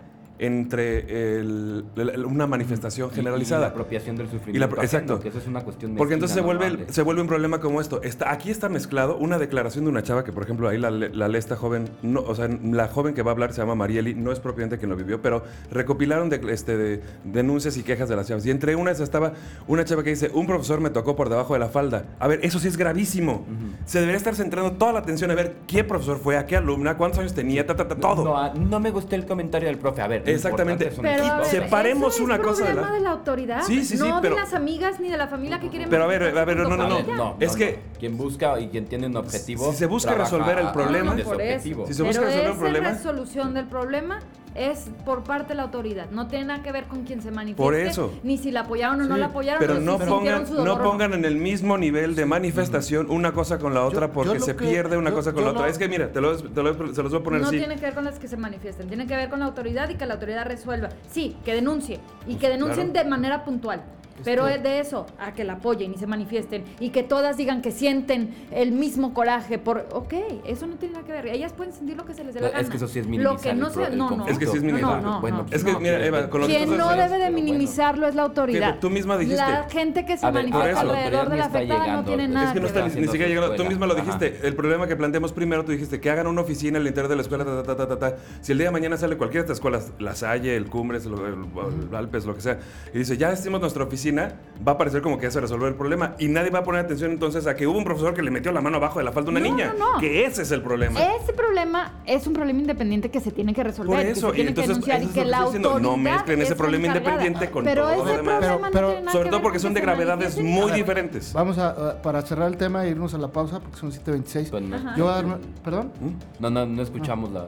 entre 0.46 1.38
el- 1.38 1.84
el- 1.96 2.24
una 2.24 2.46
manifestación 2.46 3.08
Y- 3.08 3.12
y 3.12 3.16
generalizada. 3.16 3.62
la 3.62 3.66
apropiación 3.68 4.16
del 4.16 4.26
Y 4.26 4.28
la- 4.28 4.32
sufrimiento. 4.38 4.82
exacto. 4.82 5.20
Que 5.20 5.28
eso 5.28 5.38
es 5.38 5.46
una 5.46 5.62
cuestión 5.62 5.94
Porque 5.94 6.14
entonces 6.14 6.34
se 6.34 6.40
vuelve, 6.42 6.86
se 6.90 7.02
vuelve 7.02 7.22
un 7.22 7.28
problema 7.28 7.60
como 7.60 7.80
esto. 7.80 8.02
Está, 8.02 8.32
aquí 8.32 8.50
está 8.50 8.68
mezclado 8.68 9.16
una 9.16 9.38
declaración 9.38 9.84
de 9.84 9.90
una 9.90 10.02
chava 10.02 10.24
que, 10.24 10.32
por 10.32 10.42
ejemplo, 10.42 10.68
ahí 10.68 10.78
la, 10.78 10.90
la 10.90 11.28
lee 11.28 11.38
esta 11.38 11.56
joven, 11.56 11.88
no, 12.02 12.20
o 12.20 12.34
sea, 12.34 12.48
la 12.48 12.88
joven 12.88 13.14
que 13.14 13.22
va 13.22 13.30
a 13.30 13.34
hablar 13.34 13.52
se 13.52 13.60
llama 13.60 13.74
Marieli, 13.74 14.14
no 14.14 14.32
es 14.32 14.40
propiamente 14.40 14.78
quien 14.78 14.90
lo 14.90 14.96
vivió, 14.96 15.22
pero 15.22 15.44
recopilaron 15.70 16.28
de, 16.28 16.40
este, 16.52 16.76
de 16.76 17.00
denuncias 17.24 17.76
y 17.76 17.82
quejas 17.82 18.08
de 18.08 18.16
las 18.16 18.26
chavas. 18.28 18.44
Y 18.46 18.50
entre 18.50 18.74
unas 18.76 18.98
estaba 19.00 19.32
una 19.68 19.84
chava 19.84 20.02
que 20.02 20.10
dice, 20.10 20.30
un 20.34 20.46
profesor 20.46 20.80
me 20.80 20.90
tocó 20.90 21.14
por 21.16 21.28
debajo 21.28 21.54
de 21.54 21.60
la 21.60 21.68
falda. 21.68 22.04
A 22.18 22.26
ver, 22.28 22.40
eso 22.42 22.58
sí 22.58 22.68
es 22.68 22.76
gravísimo. 22.76 23.46
Se 23.84 23.98
debería 24.00 24.16
estar 24.18 24.34
centrando 24.34 24.72
toda 24.72 24.92
la 24.92 24.98
atención 25.00 25.30
a 25.30 25.34
ver 25.34 25.54
qué 25.66 25.84
profesor 25.84 26.18
fue, 26.18 26.36
a 26.36 26.46
qué 26.46 26.56
alumna, 26.56 26.96
cuántos 26.96 27.20
años 27.20 27.34
tenía, 27.34 27.66
ta, 27.66 27.76
ta, 27.76 27.86
ta, 27.88 27.96
todo. 27.96 28.24
No, 28.24 28.36
ah, 28.36 28.52
no 28.54 28.80
me 28.80 28.90
gustó 28.90 29.14
el 29.14 29.26
comentario 29.26 29.68
del 29.68 29.78
profe. 29.78 30.02
A 30.02 30.08
ver, 30.08 30.22
Exactamente. 30.34 30.92
Pero 31.00 31.24
a 31.24 31.36
ver, 31.38 31.46
separemos 31.46 32.20
una 32.20 32.36
es 32.36 32.40
cosa 32.40 32.64
de 32.64 32.68
la- 32.68 32.74
problema 32.74 32.94
de 32.96 33.00
la 33.02 33.10
autoridad, 33.10 33.62
Sí, 33.62 33.84
sí, 33.84 33.96
sí, 33.96 34.02
no 34.08 34.20
pero- 34.20 34.34
de 34.36 34.40
las 34.42 34.54
amigas 34.54 35.00
ni 35.00 35.08
de 35.08 35.16
la 35.16 35.28
familia 35.28 35.58
que 35.60 35.68
quieren 35.68 35.88
Pero 35.88 36.04
a 36.04 36.06
ver, 36.06 36.22
a 36.36 36.44
ver, 36.44 36.56
no, 36.56 36.68
no, 36.68 36.76
no. 36.76 36.88
No, 36.88 37.36
Es 37.40 37.52
no, 37.52 37.58
que- 37.58 37.72
no. 37.72 37.98
quien 37.98 38.16
busca 38.16 38.58
y 38.60 38.68
quien 38.68 38.86
tiene 38.86 39.06
un 39.06 39.16
objetivo. 39.16 39.70
Si 39.70 39.78
se 39.78 39.86
busca 39.86 40.14
resolver 40.14 40.58
el 40.58 40.70
problema- 40.72 41.12
objetivo. 41.12 41.86
Si 41.86 41.94
se 41.94 42.02
busca 42.02 42.22
resolver 42.22 42.46
un 42.46 42.50
esa 42.52 42.58
problema- 42.60 42.90
resolución 42.90 43.54
del 43.54 43.66
problema 43.66 44.20
es 44.54 44.90
por 45.04 45.24
parte 45.24 45.50
de 45.50 45.54
la 45.56 45.62
autoridad. 45.64 46.10
No 46.10 46.28
tiene 46.28 46.46
nada 46.46 46.62
que 46.62 46.72
ver 46.72 46.84
con 46.84 47.04
quien 47.04 47.22
se 47.22 47.30
manifieste. 47.30 47.62
Por 47.62 47.74
eso. 47.74 48.12
Ni 48.22 48.38
si 48.38 48.50
la 48.50 48.60
apoyaron 48.60 49.00
o 49.00 49.04
no 49.04 49.16
la 49.16 49.26
apoyaron. 49.26 49.60
Pero 49.60 49.80
no 49.80 49.98
pongan, 49.98 50.46
su 50.46 50.54
no 50.54 50.60
dolor 50.60 50.82
pongan 50.82 51.14
en 51.14 51.24
el 51.24 51.36
mismo 51.36 51.78
nivel 51.78 52.14
de 52.14 52.26
manifestación 52.26 53.10
una 53.10 53.32
cosa 53.32 53.58
con 53.58 53.74
la 53.74 53.84
otra 53.84 54.06
yo 54.08 54.12
porque 54.12 54.40
se 54.40 54.54
que- 54.56 54.66
pierde 54.66 54.96
una 54.96 55.10
yo- 55.10 55.16
cosa 55.16 55.32
con 55.32 55.44
la 55.44 55.50
otra. 55.50 55.62
lo- 55.62 55.68
Es 55.68 55.78
que 55.78 55.88
mira, 55.88 56.10
te, 56.12 56.20
lo, 56.20 56.36
te 56.36 56.62
lo- 56.62 56.94
se 56.94 57.02
los 57.02 57.12
voy 57.12 57.20
a 57.20 57.24
poner 57.24 57.40
No 57.40 57.48
así. 57.48 57.58
tiene 57.58 57.76
que 57.76 57.82
ver 57.82 57.94
con 57.94 58.04
las 58.04 58.18
que 58.18 58.28
se 58.28 58.36
manifiesten, 58.36 58.88
tiene 58.88 59.06
que 59.06 59.16
ver 59.16 59.28
con 59.30 59.38
la 59.40 59.46
autoridad 59.46 59.88
y 59.90 59.94
que 59.96 60.06
la 60.06 60.14
autoridad 60.14 60.46
resuelva. 60.46 60.88
Sí, 61.10 61.36
que 61.44 61.54
denuncie 61.54 62.00
y 62.26 62.36
que 62.36 62.48
denuncien 62.48 62.90
claro. 62.90 63.04
de 63.04 63.10
manera 63.10 63.44
puntual. 63.44 63.82
Pero 64.24 64.46
que- 64.46 64.54
es 64.54 64.62
de 64.62 64.80
eso 64.80 65.06
a 65.18 65.32
que 65.32 65.44
la 65.44 65.54
apoyen 65.54 65.92
y 65.94 65.98
se 65.98 66.06
manifiesten 66.06 66.64
y 66.80 66.90
que 66.90 67.02
todas 67.02 67.36
digan 67.36 67.62
que 67.62 67.70
sienten 67.70 68.34
el 68.50 68.72
mismo 68.72 69.14
coraje 69.14 69.58
por, 69.58 69.86
ok, 69.92 70.14
eso 70.46 70.66
no 70.66 70.76
tiene 70.76 70.94
nada 70.94 71.06
que 71.06 71.12
ver. 71.12 71.26
Ellas 71.28 71.52
pueden 71.52 71.72
sentir 71.72 71.96
lo 71.96 72.04
que 72.04 72.14
se 72.14 72.24
les 72.24 72.34
dé 72.34 72.40
la 72.40 72.48
Es 72.48 72.52
gana. 72.54 72.68
que 72.68 72.76
eso 72.76 72.88
sí 72.88 72.98
es 73.00 73.04
Lo 73.06 73.10
minimizar 73.10 73.40
que 73.40 73.54
no 73.54 73.70
se, 73.70 73.90
no, 73.96 74.10
no. 74.10 74.26
Es 74.26 74.38
que 74.38 74.46
sí 74.46 74.56
es 74.56 74.62
No, 74.62 74.66
minimizar. 74.66 75.02
no, 75.02 75.10
no, 75.14 75.20
Bueno, 75.20 75.36
no. 75.38 75.46
pues 75.46 75.56
Es 75.56 75.64
que, 75.64 75.72
no, 75.72 75.80
mira, 75.80 76.04
Eva, 76.06 76.28
con 76.30 76.40
lo 76.42 76.46
que 76.46 76.52
Quien 76.56 76.72
estás 76.72 76.78
no 76.78 76.90
debe 76.92 77.02
de 77.10 77.18
bueno. 77.18 77.34
minimizarlo 77.34 78.06
es 78.08 78.14
la 78.14 78.22
autoridad. 78.22 78.74
Que 78.74 78.80
tú 78.80 78.90
misma 78.90 79.16
dijiste. 79.18 79.40
La 79.42 79.66
gente 79.70 80.04
que 80.04 80.16
se 80.16 80.26
ver, 80.26 80.34
manifiesta 80.34 80.80
alrededor 80.80 81.30
de 81.30 81.36
la 81.36 81.44
afectada 81.46 81.92
no 81.96 82.04
tiene 82.04 82.24
es 82.24 82.30
nada 82.30 82.46
Es 82.48 82.52
que 82.52 82.60
no 82.60 82.62
que 82.62 82.68
está 82.68 82.82
ver. 82.84 82.96
ni, 82.96 83.06
siquiera 83.06 83.26
llegando. 83.28 83.54
Tú 83.56 83.64
misma 83.64 83.86
lo 83.86 83.94
Ajá. 83.94 84.02
dijiste. 84.02 84.46
El 84.46 84.54
problema 84.54 84.86
que 84.86 84.96
planteamos 84.96 85.32
primero, 85.32 85.64
tú 85.64 85.72
dijiste 85.72 86.00
que 86.00 86.10
hagan 86.10 86.26
una 86.26 86.40
oficina 86.42 86.78
al 86.78 86.86
interior 86.86 87.08
de 87.08 87.16
la 87.16 87.22
escuela, 87.22 87.44
ta, 87.44 87.62
ta, 87.62 87.76
ta, 87.76 87.76
ta, 87.76 87.98
ta, 87.98 87.98
ta. 87.98 88.16
Si 88.40 88.52
el 88.52 88.58
día 88.58 88.68
de 88.68 88.72
mañana 88.72 88.96
sale 88.96 89.16
cualquiera 89.16 89.42
de 89.42 89.46
estas 89.52 89.56
escuelas, 89.58 89.92
La 89.98 90.14
Salle, 90.14 90.56
el 90.56 90.66
Cumbres, 90.66 91.06
el 91.06 91.94
Alpes, 91.94 92.24
lo 92.24 92.34
que 92.34 92.40
sea, 92.40 92.58
y 92.92 92.98
dice, 92.98 93.16
ya 93.16 93.32
hicimos 93.32 93.60
nuestra 93.60 93.84
oficina, 93.84 94.01
va 94.10 94.72
a 94.72 94.78
parecer 94.78 95.02
como 95.02 95.18
que 95.18 95.24
ya 95.26 95.30
se 95.30 95.40
resolvió 95.40 95.66
el 95.68 95.74
problema. 95.74 96.14
Y 96.18 96.28
nadie 96.28 96.50
va 96.50 96.60
a 96.60 96.64
poner 96.64 96.84
atención 96.84 97.10
entonces 97.12 97.46
a 97.46 97.54
que 97.54 97.66
hubo 97.66 97.78
un 97.78 97.84
profesor 97.84 98.14
que 98.14 98.22
le 98.22 98.30
metió 98.30 98.50
la 98.52 98.60
mano 98.60 98.76
abajo 98.78 98.98
de 98.98 99.04
la 99.04 99.12
falda 99.12 99.28
a 99.28 99.32
una 99.32 99.40
No, 99.40 99.46
niña. 99.46 99.74
no, 99.78 99.94
no. 99.94 100.00
Que 100.00 100.24
ese 100.24 100.42
es 100.42 100.50
el 100.52 100.62
problema. 100.62 101.00
Ese 101.00 101.32
problema 101.32 102.00
es 102.06 102.26
un 102.26 102.32
problema 102.32 102.60
independiente 102.60 103.10
que 103.10 103.20
se 103.20 103.30
tiene 103.30 103.54
que 103.54 103.62
resolver, 103.62 103.94
Por 103.96 104.04
que 104.04 104.10
eso, 104.10 104.32
se 104.32 104.38
y 104.38 104.46
entonces, 104.46 104.78
que 104.84 104.90
eso 104.92 105.02
y 105.02 105.06
que 105.08 105.12
que 105.12 105.24
la 105.24 105.42
diciendo, 105.44 105.78
no 105.80 105.96
mezclen 105.96 106.40
ese 106.42 106.52
es 106.52 106.58
problema 106.58 106.86
encargada. 106.86 107.10
independiente 107.26 107.50
con 107.52 107.64
pero 107.64 107.82
todo 107.84 107.96
lo 107.96 108.02
ese 108.08 108.16
demás. 108.16 108.38
problema 108.38 108.40
Pero- 108.40 108.58
no 108.68 108.70
pero- 108.72 108.86
tiene 108.88 109.00
nada 109.02 109.12
Sobre 109.12 109.24
que 109.24 109.30
todo 109.30 109.42
porque 109.42 109.58
son 109.58 109.74
que 109.74 109.80
de 109.80 109.86
gravedades 109.86 110.38
muy 110.40 110.66
ver, 110.66 110.74
diferentes. 110.74 111.32
Vamos 111.32 111.58
a, 111.58 112.00
para 112.02 112.22
cerrar 112.22 112.48
el 112.48 112.56
tema 112.56 112.84
e 112.84 112.90
irnos 112.90 113.14
a 113.14 113.18
la 113.18 113.28
pausa 113.28 113.60
porque 113.60 113.76
son 113.78 113.90
7.26. 113.92 114.50
Pues 114.50 114.62
no, 114.62 114.76
Ajá. 114.76 114.94
Yo 114.96 115.04
voy 115.04 115.12
a 115.12 115.16
darme- 115.16 115.36
¿Perdón? 115.64 115.92
no, 116.38 116.50
no, 116.50 116.66
no 116.66 116.82
escuchamos 116.82 117.30
la, 117.32 117.46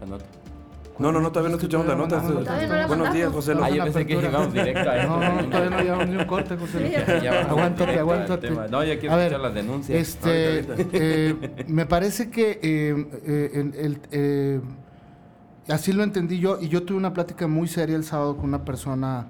la 0.00 0.06
nota. 0.06 0.24
No, 1.02 1.10
no, 1.10 1.20
no, 1.20 1.32
todavía 1.32 1.50
no 1.50 1.56
escuchamos 1.56 1.84
la 1.88 1.96
nota. 1.96 2.22
Buenos 2.86 3.12
días. 3.12 3.32
José. 3.32 3.54
Ah, 3.60 3.68
Lu. 3.68 3.74
yo 3.74 3.84
pensé 3.84 4.06
que 4.06 4.14
llegamos 4.14 4.52
directo 4.52 4.88
a 4.88 5.02
No, 5.02 5.18
no, 5.18 5.44
todavía 5.48 5.70
no 5.70 5.82
llevamos 5.82 6.08
ni 6.08 6.16
un 6.16 6.24
corte, 6.26 6.56
José. 6.56 7.04
Vamos 7.24 7.50
aguántate, 7.50 7.98
aguántate. 7.98 8.50
No, 8.70 8.84
ya 8.84 8.98
quiero 9.00 9.14
A 9.14 9.16
ver, 9.16 9.32
escuchar 9.32 9.40
las 9.40 9.54
denuncias. 9.54 9.98
Este, 9.98 10.64
eh, 10.92 11.64
me 11.66 11.86
parece 11.86 12.30
que 12.30 12.60
eh, 12.62 14.00
eh, 14.12 14.60
así 15.68 15.92
lo 15.92 16.04
entendí 16.04 16.38
yo 16.38 16.58
y 16.60 16.68
yo 16.68 16.84
tuve 16.84 16.98
una 16.98 17.12
plática 17.12 17.48
muy 17.48 17.66
seria 17.66 17.96
el 17.96 18.04
sábado 18.04 18.36
con 18.36 18.44
una 18.46 18.64
persona, 18.64 19.26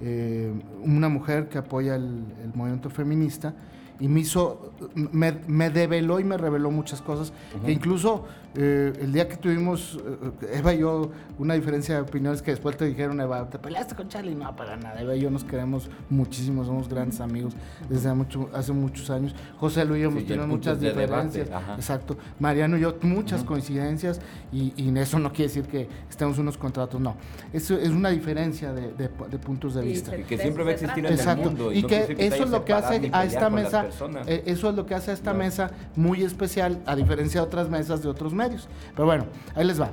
eh, 0.00 0.52
una 0.84 1.08
mujer 1.08 1.48
que 1.48 1.58
apoya 1.58 1.96
el, 1.96 2.24
el 2.44 2.54
movimiento 2.54 2.88
feminista 2.88 3.52
y 4.00 4.08
me 4.08 4.20
hizo, 4.20 4.72
me, 4.94 5.32
me 5.46 5.70
develó 5.70 6.20
y 6.20 6.24
me 6.24 6.36
reveló 6.36 6.70
muchas 6.70 7.00
cosas. 7.02 7.32
Que 7.64 7.72
incluso 7.72 8.24
eh, 8.54 8.92
el 9.00 9.12
día 9.12 9.28
que 9.28 9.36
tuvimos 9.36 9.98
eh, 10.42 10.58
Eva 10.58 10.72
y 10.74 10.78
yo 10.80 11.10
una 11.38 11.54
diferencia 11.54 11.94
de 11.96 12.00
opiniones 12.02 12.40
que 12.40 12.50
después 12.52 12.76
te 12.76 12.86
dijeron 12.86 13.20
Eva, 13.20 13.48
te 13.50 13.58
peleaste 13.58 13.94
con 13.94 14.08
Charlie, 14.08 14.34
no 14.34 14.54
para 14.56 14.76
nada, 14.76 15.00
Eva 15.02 15.14
y 15.14 15.20
yo 15.20 15.30
nos 15.30 15.44
queremos 15.44 15.90
muchísimo, 16.08 16.64
somos 16.64 16.88
grandes 16.88 17.20
amigos 17.20 17.54
desde 17.90 18.12
mucho, 18.14 18.48
hace 18.54 18.72
muchos 18.72 19.10
años, 19.10 19.34
José 19.58 19.84
Luis 19.84 19.98
y 19.98 20.02
yo 20.04 20.08
hemos 20.08 20.22
y 20.22 20.24
tenido 20.26 20.44
el 20.44 20.50
muchas 20.50 20.80
de 20.80 20.88
diferencias, 20.88 21.48
exacto, 21.76 22.16
Mariano 22.40 22.78
y 22.78 22.80
yo 22.80 22.96
muchas 23.02 23.44
coincidencias 23.44 24.20
y, 24.52 24.72
y 24.76 24.98
eso 24.98 25.18
no 25.18 25.30
quiere 25.32 25.48
decir 25.48 25.64
que 25.66 25.86
estemos 26.08 26.38
unos 26.38 26.56
contratos, 26.56 26.98
no, 26.98 27.14
eso 27.52 27.76
es 27.78 27.90
una 27.90 28.08
diferencia 28.08 28.72
de, 28.72 28.92
de- 28.94 29.10
de 29.30 29.38
puntos 29.38 29.74
de 29.74 29.84
Y 29.84 29.88
vista. 29.88 30.16
Y 30.16 30.22
que 30.22 30.38
siempre 30.38 30.64
va 30.64 30.70
a 30.70 30.72
existir 30.74 30.98
en 31.04 31.12
el 31.12 31.18
Exacto. 31.18 31.44
mundo. 31.50 31.72
Y 31.72 31.82
no 31.82 31.88
que 31.88 32.16
eso 32.18 32.44
es 32.44 32.50
lo 32.50 32.64
que 32.64 32.72
hace 32.72 33.10
a 33.12 33.24
esta 33.24 33.50
mesa, 33.50 33.85
personas. 33.86 34.26
eh, 34.28 34.42
eso 34.46 34.68
es 34.70 34.74
lo 34.76 34.86
que 34.86 34.94
hace 34.94 35.10
a 35.10 35.14
esta 35.14 35.32
No. 35.32 35.38
mesa 35.38 35.70
muy 35.96 36.22
especial, 36.22 36.82
a 36.86 36.94
diferencia 36.96 37.40
de 37.40 37.46
otras 37.46 37.68
mesas 37.70 38.02
de 38.02 38.08
otros 38.08 38.32
medios. 38.34 38.68
Pero 38.94 39.06
bueno, 39.06 39.26
ahí 39.54 39.64
les 39.66 39.80
va. 39.80 39.90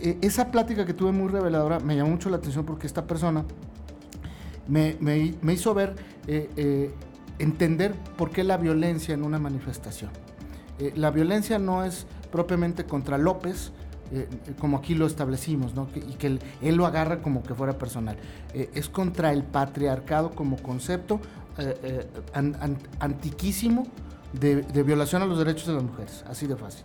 Eh, 0.00 0.18
esa 0.22 0.50
plática 0.50 0.84
que 0.84 0.94
tuve 0.94 1.12
muy 1.12 1.28
reveladora 1.28 1.78
me 1.80 1.94
llamó 1.96 2.10
mucho 2.10 2.28
la 2.30 2.36
atención 2.38 2.64
porque 2.64 2.86
esta 2.86 3.06
persona 3.06 3.44
me, 4.68 4.96
me- 5.00 5.34
me 5.42 5.52
hizo 5.52 5.74
ver, 5.74 5.94
eh, 6.26 6.48
eh, 6.56 6.94
entender 7.38 7.94
por 8.16 8.30
qué 8.30 8.44
la 8.44 8.56
violencia 8.56 9.14
en 9.14 9.24
una 9.24 9.38
manifestación. 9.38 10.10
Eh, 10.78 10.92
la 10.96 11.10
violencia 11.10 11.58
no 11.58 11.84
es 11.84 12.06
propiamente 12.30 12.84
contra 12.84 13.18
López, 13.18 13.72
eh, 14.12 14.28
como 14.58 14.76
aquí 14.78 14.94
lo 14.94 15.06
establecimos, 15.06 15.74
¿no? 15.74 15.88
Y 15.94 16.14
que 16.14 16.26
él, 16.28 16.40
él 16.60 16.76
lo 16.76 16.86
agarra 16.86 17.20
como 17.22 17.42
que 17.42 17.54
fuera 17.54 17.78
personal. 17.78 18.16
Eh, 18.54 18.70
es 18.74 18.88
contra 18.88 19.32
el 19.32 19.42
patriarcado 19.42 20.30
como 20.30 20.56
concepto 20.56 21.20
eh, 21.58 21.76
eh, 21.82 22.06
an- 22.34 22.56
an- 22.60 22.78
antiquísimo, 23.00 23.86
de, 24.32 24.62
de 24.62 24.82
violación 24.82 25.20
a 25.22 25.26
los 25.26 25.38
derechos 25.38 25.66
de 25.66 25.74
las 25.74 25.82
mujeres, 25.82 26.24
así 26.26 26.46
de 26.46 26.56
fácil. 26.56 26.84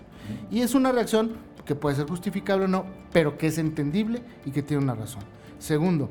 Y 0.52 0.60
es 0.62 0.76
una 0.76 0.92
reacción 0.92 1.32
que 1.66 1.76
puede 1.76 1.96
ser 1.96 2.08
justificable 2.08 2.66
o 2.66 2.68
no, 2.68 2.86
pero 3.14 3.38
que 3.38 3.48
es 3.48 3.58
entendible 3.58 4.22
y 4.46 4.52
que 4.52 4.62
tiene 4.62 4.84
una 4.84 4.96
razón. 4.96 5.22
Segundo, 5.60 6.10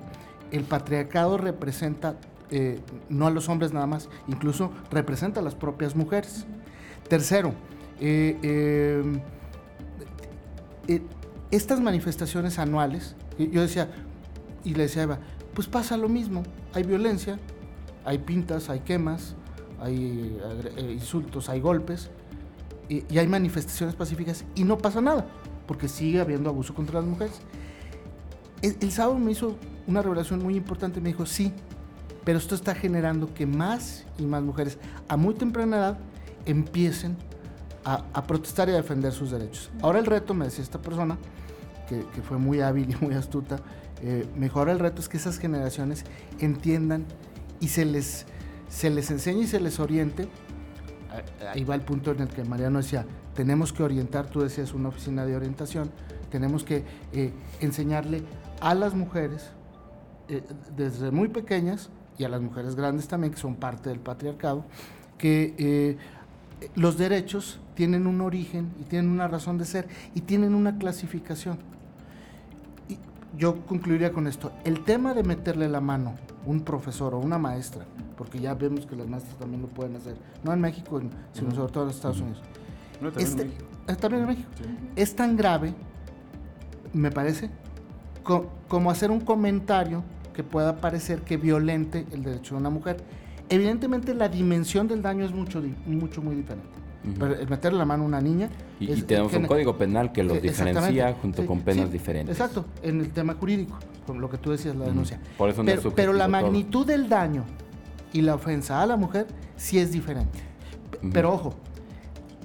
el 0.51 0.65
patriarcado 0.65 1.37
representa 1.37 2.17
eh, 2.51 2.81
no 3.09 3.27
a 3.27 3.31
los 3.31 3.49
hombres 3.49 3.73
nada 3.73 3.87
más, 3.87 4.09
incluso 4.29 4.71
representa 4.91 5.41
a 5.41 5.43
las 5.43 5.55
propias 5.55 5.95
mujeres. 5.97 6.47
Tercero, 7.09 7.53
eh, 8.01 9.03
estas 11.51 11.81
manifestaciones 11.81 12.59
anuales, 12.59 13.15
yo 13.39 13.61
decía, 13.61 13.91
y 14.65 14.75
le 14.75 14.85
decía 14.85 15.03
a 15.03 15.05
Eva, 15.05 15.19
pues 15.55 15.69
pasa 15.69 15.97
lo 15.97 16.09
mismo, 16.09 16.43
hay 16.75 16.83
violencia, 16.83 17.39
hay 18.07 18.19
pintas, 18.19 18.71
hay 18.71 18.81
quemas, 18.81 19.35
hay 19.81 20.39
agre- 20.43 20.73
eh, 20.77 20.93
insultos, 20.93 21.51
hay 21.51 21.61
golpes, 21.61 22.09
y, 22.89 23.05
y 23.13 23.19
hay 23.19 23.27
manifestaciones 23.27 23.95
pacíficas 23.95 24.45
y 24.55 24.65
no 24.65 24.79
pasa 24.79 25.01
nada, 25.01 25.27
porque 25.67 25.89
sigue 25.89 26.21
habiendo 26.21 26.49
abuso 26.49 26.73
contra 26.73 27.01
las 27.01 27.09
mujeres. 27.09 27.41
El, 28.63 28.77
el 28.81 28.93
sábado 28.93 29.19
me 29.19 29.33
hizo 29.33 29.57
una 29.87 30.01
revelación 30.01 30.43
muy 30.43 30.57
importante, 30.57 31.01
me 31.01 31.09
dijo, 31.09 31.27
sí, 31.27 31.53
pero 32.25 32.39
esto 32.39 32.55
está 32.55 32.75
generando 32.75 33.33
que 33.35 33.47
más 33.47 34.05
y 34.19 34.25
más 34.25 34.43
mujeres 34.43 34.79
a 35.09 35.17
muy 35.17 35.35
temprana 35.35 35.77
edad 35.77 35.99
empiecen 36.45 37.17
a, 37.85 38.05
a 38.13 38.27
protestar 38.27 38.69
y 38.69 38.73
a 38.73 38.77
defender 38.77 39.13
sus 39.13 39.31
derechos. 39.31 39.71
Ahora 39.83 39.99
el 39.99 40.07
reto, 40.07 40.33
me 40.33 40.47
decía 40.47 40.65
esta 40.65 40.81
persona, 40.81 41.19
que, 41.89 42.05
que 42.15 42.23
fue 42.23 42.39
muy 42.39 42.61
hábil 42.61 42.91
y 42.91 43.05
muy 43.05 43.15
astuta, 43.15 43.59
eh, 44.03 44.27
mejor 44.37 44.69
el 44.69 44.79
reto 44.79 45.01
es 45.01 45.09
que 45.09 45.17
esas 45.17 45.39
generaciones 45.39 46.05
entiendan 46.41 47.05
y 47.61 47.69
se 47.69 47.85
les, 47.85 48.27
se 48.69 48.91
les 48.91 49.11
enseñe 49.11 49.43
y 49.43 49.47
se 49.47 49.61
les 49.61 49.81
oriente. 49.81 50.29
Ah, 51.11 51.53
Ahí 51.53 51.65
va 51.65 51.75
el 51.75 51.83
punto 51.83 52.13
en 52.13 52.21
el 52.21 52.29
que 52.29 52.45
Mariano 52.45 52.79
decía, 52.79 53.07
tenemos 53.35 53.73
que 53.73 53.83
orientar, 53.83 54.29
tú 54.29 54.41
decías 54.41 54.73
una 54.73 54.89
oficina 54.89 55.25
de 55.27 55.37
orientación, 55.37 55.91
tenemos 56.31 56.65
que 56.65 56.85
eh, 57.13 57.33
enseñarle 57.61 58.23
a 58.61 58.75
las 58.75 58.95
mujeres 58.95 59.51
eh, 60.29 60.43
desde 60.77 61.11
muy 61.11 61.29
pequeñas 61.29 61.91
y 62.19 62.25
a 62.25 62.29
las 62.29 62.41
mujeres 62.41 62.75
grandes 62.75 63.09
también, 63.09 63.33
que 63.33 63.39
son 63.39 63.55
parte 63.57 63.91
del 63.91 64.01
patriarcado, 64.01 64.65
que 65.19 65.55
eh, 65.59 65.97
los 66.75 66.97
derechos 66.99 67.61
tienen 67.75 68.07
un 68.07 68.21
origen 68.21 68.73
y 68.81 68.85
tienen 68.85 69.11
una 69.11 69.29
razón 69.29 69.59
de 69.59 69.67
ser 69.67 69.89
y 70.15 70.23
tienen 70.23 70.55
una 70.55 70.79
clasificación. 70.79 71.59
Yo 73.37 73.67
concluiría 73.67 74.13
con 74.13 74.27
esto. 74.27 74.53
El 74.65 74.85
tema 74.85 75.13
de 75.15 75.23
meterle 75.23 75.69
la 75.69 75.81
mano 75.81 76.15
un 76.47 76.61
profesor 76.63 77.15
o 77.15 77.19
una 77.19 77.39
maestra, 77.39 77.85
porque 78.17 78.39
ya 78.39 78.55
vemos 78.55 78.87
que 78.87 78.97
las 78.97 79.07
maestras 79.09 79.37
también 79.37 79.63
lo 79.63 79.69
pueden 79.69 79.97
hacer, 79.97 80.17
no 80.45 80.53
en 80.53 80.61
México, 80.61 81.01
sino 81.33 81.51
sobre 81.55 81.73
todo 81.73 81.85
en 81.85 81.91
Estados 81.91 82.21
Unidos. 82.21 82.41
No, 83.01 83.09
también 83.11 83.29
Este- 83.29 83.43
en 83.43 83.49
México. 83.49 83.65
eh, 83.89 83.95
también 83.97 84.23
en 84.23 84.29
México. 84.29 84.49
Sí. 84.57 84.65
Es 84.97 85.15
tan 85.17 85.37
grave, 85.37 85.75
me 86.95 87.11
parece, 87.11 87.51
co- 88.23 88.47
como 88.69 88.91
hacer 88.91 89.11
un 89.11 89.21
comentario 89.21 90.03
que 90.33 90.43
pueda 90.45 90.77
parecer 90.77 91.23
que 91.23 91.37
violente 91.37 92.07
el 92.13 92.23
derecho 92.23 92.55
de 92.55 92.61
una 92.61 92.71
mujer. 92.71 92.99
Evidentemente 93.49 94.15
la 94.15 94.29
dimensión 94.29 94.89
del 94.89 95.03
daño 95.03 95.25
es 95.25 95.33
mucho, 95.33 95.63
mucho 95.87 96.23
muy 96.23 96.37
diferente. 96.37 96.69
Pero 97.19 97.35
el 97.35 97.49
meterle 97.49 97.79
la 97.79 97.85
mano 97.85 98.03
a 98.03 98.07
una 98.07 98.21
niña... 98.21 98.49
Y, 98.81 98.91
es- 98.91 98.99
y 98.99 99.03
tenemos 99.03 99.33
un 99.35 99.47
código 99.47 99.77
penal 99.77 100.13
que 100.13 100.23
los 100.25 100.41
diferencia 100.43 101.15
junto 101.21 101.43
Sí, 101.43 101.49
con 101.49 101.61
penas 101.61 101.87
sí, 101.87 101.93
diferentes. 101.93 102.35
Exacto, 102.39 102.65
en 102.83 103.01
el 103.01 103.11
tema 103.11 103.35
jurídico, 103.35 103.79
con 104.07 104.21
lo 104.21 104.29
que 104.29 104.39
tú 104.39 104.51
decías, 104.51 104.75
la 104.77 104.87
denuncia. 104.87 105.21
Por 105.39 105.49
eso 105.51 105.63
no 105.63 105.71
es 105.71 105.79
pero, 105.81 105.95
pero 105.95 106.13
la 106.13 106.25
todo. 106.25 106.33
magnitud 106.33 106.87
del 106.87 107.09
daño 107.09 107.45
y 108.13 108.23
la 108.23 108.35
ofensa 108.35 108.83
a 108.83 108.87
la 108.87 108.97
mujer 108.97 109.27
sí 109.57 109.79
es 109.79 109.93
diferente. 109.93 110.39
Pero 111.13 111.33
ojo, 111.35 111.55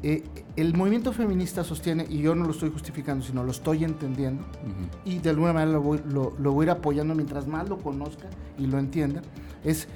eh, 0.03 0.23
el 0.55 0.75
movimiento 0.75 1.13
feminista 1.13 1.63
sostiene, 1.63 2.05
y 2.09 2.19
yo 2.19 2.35
no 2.35 2.43
lo 2.45 2.51
estoy 2.51 2.69
justificando, 2.69 3.25
sino 3.25 3.43
lo 3.43 3.51
estoy 3.51 3.83
entendiendo, 3.83 4.43
Ujú. 4.43 5.09
y 5.09 5.19
de 5.19 5.29
alguna 5.31 5.53
manera 5.53 5.71
lo 5.71 5.81
voy, 5.81 6.01
lo, 6.09 6.33
lo 6.39 6.51
voy 6.51 6.63
a 6.63 6.67
ir 6.67 6.69
apoyando 6.71 7.15
mientras 7.15 7.47
más 7.47 7.69
lo 7.69 7.77
conozca 7.77 8.27
y 8.59 8.67
lo 8.67 8.77
entienda, 8.77 9.21
es 9.63 9.87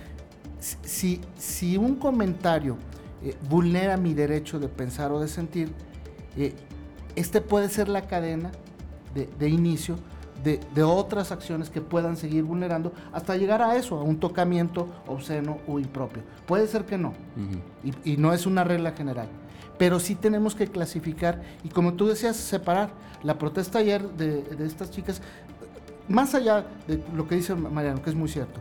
si, 0.60 1.22
si 1.38 1.78
un 1.78 1.96
comentario 1.96 2.78
eh, 3.24 3.36
vulnera 3.50 3.98
mi 3.98 4.14
derecho 4.14 4.60
de 4.60 4.68
pensar 4.68 5.12
o 5.12 5.20
de 5.20 5.28
sentir, 5.28 5.70
eh, 6.38 6.54
este 7.16 7.42
puede 7.42 7.70
ser 7.70 7.88
la 7.88 8.02
cadena 8.02 8.52
de, 9.14 9.30
de 9.40 9.50
inicio 9.50 9.96
de, 10.44 10.60
de 10.76 10.84
otras 10.84 11.32
acciones 11.32 11.70
que 11.70 11.82
puedan 11.82 12.18
seguir 12.18 12.44
vulnerando 12.44 12.92
hasta 13.14 13.36
llegar 13.38 13.62
a 13.62 13.78
eso, 13.78 13.98
a 13.98 14.04
un 14.04 14.20
tocamiento 14.20 14.90
obsceno 15.08 15.60
o 15.68 15.80
impropio. 15.80 16.24
Puede 16.46 16.68
ser 16.68 16.86
que 16.86 16.98
no, 16.98 17.14
y, 17.84 18.14
y 18.14 18.18
no 18.18 18.34
es 18.34 18.46
una 18.46 18.64
regla 18.64 18.92
general. 18.92 19.28
Pero 19.78 20.00
sí 20.00 20.16
tenemos 20.16 20.56
que 20.56 20.68
clasificar 20.68 21.42
y 21.64 21.70
como 21.70 21.94
tú 21.94 22.08
decías, 22.08 22.36
separar. 22.36 22.92
La 23.24 23.40
protesta 23.40 23.80
ayer 23.80 24.08
de, 24.12 24.44
de 24.44 24.66
estas 24.68 24.92
chicas, 24.92 25.20
más 26.08 26.36
allá 26.36 26.68
de 26.88 27.04
lo 27.16 27.28
que 27.28 27.36
dice 27.36 27.56
Mariano, 27.56 28.04
que 28.04 28.12
es 28.12 28.16
muy 28.16 28.30
cierto, 28.30 28.60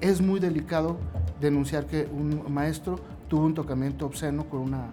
es 0.00 0.22
muy 0.22 0.40
delicado 0.40 0.96
denunciar 1.40 1.84
que 1.84 2.08
un 2.10 2.42
maestro 2.48 2.98
tuvo 3.28 3.44
un 3.46 3.54
tocamiento 3.54 4.06
obsceno 4.06 4.44
con 4.48 4.60
una, 4.60 4.86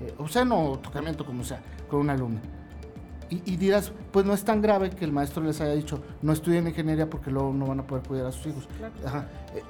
eh, 0.00 0.14
obsceno 0.18 0.70
o 0.70 0.78
tocamiento 0.78 1.24
como 1.24 1.44
sea, 1.44 1.60
con 1.88 2.00
una 2.00 2.14
alumna. 2.14 2.40
Y, 3.30 3.42
y 3.52 3.56
dirás, 3.56 3.92
pues 4.10 4.26
no 4.26 4.34
es 4.34 4.44
tan 4.44 4.60
grave 4.60 4.90
que 4.90 5.04
el 5.04 5.12
maestro 5.12 5.42
les 5.42 5.60
haya 5.60 5.72
dicho, 5.74 6.02
no 6.20 6.32
estudien 6.32 6.66
ingeniería 6.68 7.08
porque 7.08 7.30
luego 7.30 7.52
no 7.52 7.66
van 7.66 7.80
a 7.80 7.86
poder 7.86 8.06
cuidar 8.06 8.26
a 8.26 8.32
sus 8.32 8.46
hijos. 8.48 8.68
Ajá. 9.06 9.26
Eh, 9.54 9.62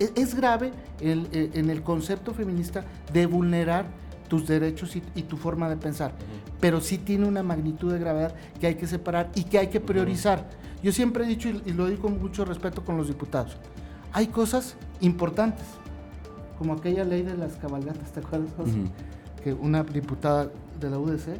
eh, 0.00 0.12
Es 0.16 0.34
grave 0.34 0.72
el- 1.00 1.28
eh, 1.30 1.50
en 1.54 1.70
el 1.70 1.82
concepto 1.82 2.34
feminista 2.34 2.84
de 3.12 3.26
vulnerar 3.26 3.86
tus 4.28 4.46
derechos 4.48 4.96
y, 4.96 5.02
y 5.14 5.22
tu 5.22 5.36
forma 5.36 5.68
de 5.68 5.76
pensar, 5.76 6.12
pero 6.58 6.80
sí 6.80 6.98
tiene 6.98 7.28
una 7.28 7.42
magnitud 7.44 7.92
de 7.92 7.98
gravedad 8.00 8.34
que 8.58 8.66
hay 8.66 8.74
que 8.74 8.86
separar 8.88 9.30
y 9.36 9.44
que 9.44 9.58
hay 9.58 9.68
que 9.68 9.80
priorizar. 9.80 10.48
Yo 10.82 10.90
siempre 10.92 11.24
he 11.24 11.28
dicho, 11.28 11.48
y, 11.48 11.62
y 11.66 11.72
lo 11.74 11.86
digo 11.86 12.02
con 12.02 12.20
mucho 12.20 12.44
respeto 12.44 12.84
con 12.84 12.96
los 12.96 13.06
diputados, 13.06 13.56
hay 14.12 14.26
cosas 14.28 14.76
importantes, 15.00 15.64
como 16.58 16.74
aquella 16.74 17.04
ley 17.04 17.22
de 17.22 17.36
las 17.36 17.54
cabalgatas, 17.56 18.12
¿te 18.12 18.20
acuerdas? 18.20 18.50
Que 19.42 19.52
una 19.52 19.82
diputada 19.82 20.50
de 20.80 20.90
la 20.90 20.98
UDC 20.98 21.38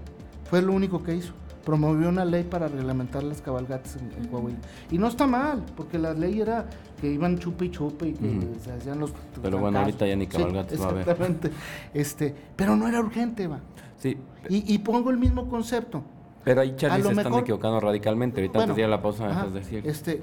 fue 0.49 0.63
lo 0.63 0.73
único 0.73 1.03
que 1.03 1.15
hizo. 1.17 1.33
Promovió 1.65 2.11
una 2.11 2.27
ley 2.27 2.43
para 2.45 2.69
reglamentar 2.69 3.23
las 3.23 3.41
cabalgatas 3.41 3.97
en, 3.97 4.13
en 4.23 4.29
Coahuila. 4.29 4.59
Y 4.91 4.99
no 4.99 5.09
está 5.09 5.27
mal, 5.27 5.63
porque 5.75 5.99
la 5.99 6.13
ley 6.13 6.41
era 6.43 6.67
que 7.01 7.11
iban 7.11 7.39
chupe 7.39 7.65
y 7.65 7.71
chupe 7.71 8.09
y 8.09 8.13
que 8.13 8.49
se 8.63 8.71
hacían 8.73 8.99
los. 9.01 9.13
Pero 9.41 9.59
bueno, 9.59 9.79
ahorita 9.79 10.07
ya 10.07 10.15
ni 10.15 10.27
Sí, 10.27 10.33
cabalgatas 10.33 10.79
va 10.79 10.85
a 10.85 10.89
haber. 10.91 11.01
Exactamente. 11.01 11.51
Este, 11.95 12.35
pero 12.55 12.77
no 12.77 12.87
era 12.87 13.01
urgente, 13.01 13.47
va. 13.47 13.61
Sí, 13.97 14.19
Y, 14.51 14.75
y 14.75 14.79
pongo 14.79 15.09
el 15.11 15.17
mismo 15.17 15.49
concepto. 15.49 16.03
Pero 16.45 16.61
ahí 16.61 16.75
Charlie 16.77 17.03
se 17.03 17.13
están 17.13 17.35
equivocando 17.35 17.81
radicalmente. 17.81 18.41
Ahorita 18.41 18.59
Bueno, 18.59 18.73
antes 18.73 18.77
de 18.77 18.83
ir 18.83 18.87
a 18.87 18.91
la 18.91 19.03
pausa 19.03 19.25
me 19.25 19.31
ajá, 19.31 19.39
dejas 19.47 19.55
decir. 19.55 19.83
Este, 19.87 20.21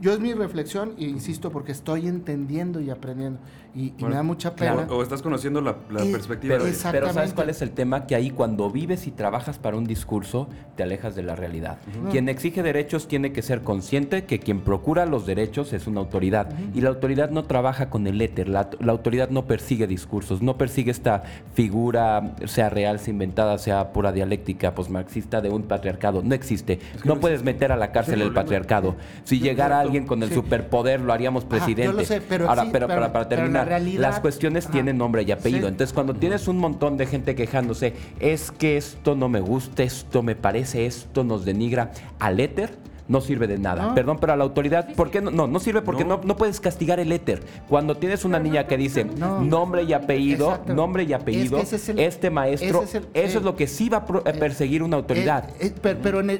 Yo 0.00 0.12
es 0.12 0.20
mi 0.20 0.32
reflexión, 0.34 0.94
e 0.98 1.04
insisto, 1.04 1.50
porque 1.50 1.72
estoy 1.72 2.08
entendiendo 2.08 2.80
y 2.80 2.90
aprendiendo. 2.90 3.38
Y, 3.72 3.92
y 3.96 4.04
me 4.04 4.14
da 4.14 4.24
mucha 4.24 4.54
claro. 4.54 4.80
pena. 4.80 4.92
O, 4.92 4.96
o 4.98 5.02
estás 5.02 5.22
conociendo 5.22 5.60
la, 5.60 5.76
la 5.90 6.02
Eh, 6.04 6.10
perspectiva 6.10 6.54
Pero, 6.56 6.64
de... 6.64 6.76
Pero 6.90 7.12
¿sabes 7.12 7.32
cuál 7.32 7.50
es 7.50 7.62
el 7.62 7.70
tema? 7.70 8.06
Que 8.06 8.16
ahí 8.16 8.30
cuando 8.30 8.68
vives 8.68 9.06
y 9.06 9.12
trabajas 9.12 9.58
para 9.58 9.76
un 9.76 9.84
discurso, 9.84 10.48
te 10.76 10.82
alejas 10.82 11.14
de 11.14 11.22
la 11.22 11.36
realidad. 11.36 11.78
Quien 12.10 12.28
exige 12.28 12.64
derechos 12.64 13.06
tiene 13.06 13.32
que 13.32 13.42
ser 13.42 13.62
consciente 13.62 14.24
que 14.24 14.40
quien 14.40 14.60
procura 14.60 15.06
los 15.06 15.24
derechos 15.24 15.72
es 15.72 15.86
una 15.86 16.00
autoridad. 16.00 16.48
Y 16.74 16.80
la 16.80 16.88
autoridad 16.88 17.30
no 17.30 17.44
trabaja 17.44 17.90
con 17.90 18.06
el 18.08 18.20
éter, 18.20 18.48
la, 18.48 18.70
la 18.80 18.90
autoridad 18.92 19.30
no 19.30 19.46
persigue 19.46 19.86
discursos, 19.86 20.42
no 20.42 20.56
persigue 20.58 20.90
esta 20.90 21.22
figura, 21.54 22.34
sea 22.46 22.70
real, 22.70 22.98
sea 22.98 23.12
inventada, 23.12 23.58
sea 23.58 23.92
pura 23.92 24.10
dialéctica 24.10 24.74
posmarxista 24.74 25.40
de 25.40 25.49
un 25.54 25.62
patriarcado. 25.64 26.22
No 26.22 26.34
existe. 26.34 26.78
que 26.78 27.08
no 27.08 27.14
no 27.14 27.20
puedes 27.20 27.42
meter 27.42 27.72
a 27.72 27.76
la 27.76 27.92
cárcel 27.92 28.14
Sí, 28.16 28.20
el 28.20 28.26
problema. 28.28 28.42
patriarcado. 28.42 28.96
Si 29.24 29.38
Yo- 29.38 29.44
llegara 29.46 29.80
alguien 29.80 30.06
con 30.06 30.22
el 30.22 30.28
sí. 30.30 30.34
superpoder, 30.36 31.00
lo 31.00 31.12
haríamos 31.12 31.44
Ajá, 31.44 31.50
yo 31.58 31.64
presidente. 31.64 31.92
lo 31.96 32.04
sé, 32.04 32.20
pero 32.20 32.48
Ahora, 32.48 32.62
sí, 32.64 32.68
pero, 32.72 32.86
pero- 32.86 33.00
para, 33.00 33.12
para 33.12 33.28
pero 33.28 33.40
la 33.42 33.44
terminar, 33.44 33.68
realidad- 33.68 34.00
las 34.02 34.20
cuestiones 34.20 34.64
Ajá. 34.64 34.72
tienen 34.72 34.98
nombre 34.98 35.22
y 35.22 35.32
apellido. 35.32 35.68
Entonces, 35.68 35.92
cuando 35.92 36.14
tienes 36.14 36.48
un 36.48 36.58
montón 36.58 36.96
de 36.96 37.06
gente 37.06 37.34
quejándose, 37.34 37.94
es 38.20 38.50
que 38.50 38.76
esto 38.76 39.14
no 39.16 39.28
me 39.28 39.40
gusta, 39.40 39.82
esto 39.82 40.22
me 40.22 40.36
parece, 40.36 40.86
esto 40.86 41.24
nos 41.24 41.44
denigra, 41.44 41.90
al 42.18 42.40
éter 42.40 42.70
no 43.10 43.20
sirve 43.20 43.46
de 43.48 43.58
nada. 43.58 43.88
No. 43.88 43.94
Perdón, 43.94 44.18
pero 44.20 44.32
a 44.32 44.36
la 44.36 44.44
autoridad, 44.44 44.94
¿por 44.94 45.10
qué 45.10 45.20
no? 45.20 45.30
No, 45.30 45.46
no 45.48 45.58
sirve 45.58 45.82
porque 45.82 46.04
no, 46.04 46.18
No. 46.18 46.22
no 46.24 46.36
puedes 46.36 46.60
castigar 46.60 47.00
el 47.00 47.10
éter. 47.12 47.42
Cuando 47.68 47.96
tienes 47.96 48.24
una 48.24 48.38
niña 48.38 48.66
que 48.68 48.76
dice 48.76 49.04
No. 49.04 49.40
nombre 49.42 49.82
y 49.82 49.92
apellido, 49.92 50.50
Exacto. 50.50 50.74
nombre 50.74 51.02
y 51.02 51.12
apellido, 51.12 51.58
Es 51.58 51.68
que 51.70 51.76
ese 51.76 51.76
es 51.76 51.88
el- 51.90 51.98
este 51.98 52.30
maestro, 52.30 52.82
ese 52.84 52.98
es 52.98 53.04
el- 53.04 53.08
eso 53.12 53.36
eh, 53.36 53.40
es 53.40 53.42
lo 53.44 53.56
que 53.56 53.66
sí 53.66 53.88
va 53.88 53.98
a 53.98 54.00
a 54.30 54.32
perseguir 54.32 54.82
una 54.82 54.96
autoridad. 54.96 55.50
Eh, 55.60 55.72
eh, 55.82 55.94
pero 56.00 56.20
en 56.20 56.30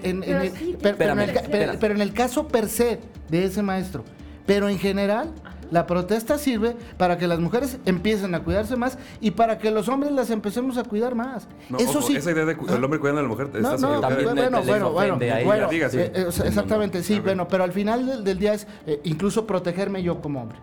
el 2.00 2.12
caso 2.12 2.46
per 2.48 2.68
se 2.68 2.98
de 3.28 3.44
ese 3.44 3.62
maestro, 3.62 4.04
pero 4.46 4.68
en 4.68 4.78
general, 4.78 5.32
la 5.70 5.86
protesta 5.86 6.36
sirve 6.38 6.76
para 6.96 7.16
que 7.18 7.26
las 7.26 7.38
mujeres 7.40 7.78
empiecen 7.86 8.34
a 8.34 8.40
cuidarse 8.42 8.76
más 8.76 8.98
y 9.20 9.30
para 9.32 9.58
que 9.58 9.70
los 9.70 9.88
hombres 9.88 10.12
las 10.12 10.30
empecemos 10.30 10.76
a 10.78 10.84
cuidar 10.84 11.14
más. 11.14 11.46
No, 11.68 11.78
Eso 11.78 11.98
ojo, 12.00 12.08
sí. 12.08 12.16
esa 12.16 12.30
idea 12.32 12.44
de 12.44 12.56
cu- 12.56 12.66
el 12.68 12.82
hombre 12.82 12.98
cuidando 13.00 13.20
a 13.20 13.22
la 13.22 13.28
mujer, 13.28 13.48
No, 13.52 13.58
estás 13.58 13.80
no. 13.80 14.00
También 14.00 14.24
bueno, 14.24 14.40
les 14.58 14.66
bueno, 14.66 14.90
bueno, 14.92 15.18
bueno, 15.44 15.68
Diga, 15.68 15.88
sí. 15.88 15.98
eh, 15.98 16.12
eh, 16.14 16.26
exactamente, 16.44 17.02
sí, 17.02 17.20
bueno, 17.20 17.46
pero 17.48 17.64
al 17.64 17.72
final 17.72 18.06
del, 18.06 18.24
del 18.24 18.38
día 18.38 18.54
es 18.54 18.66
eh, 18.86 19.00
incluso 19.04 19.46
protegerme 19.46 20.02
yo 20.02 20.20
como 20.20 20.42
hombre. 20.42 20.58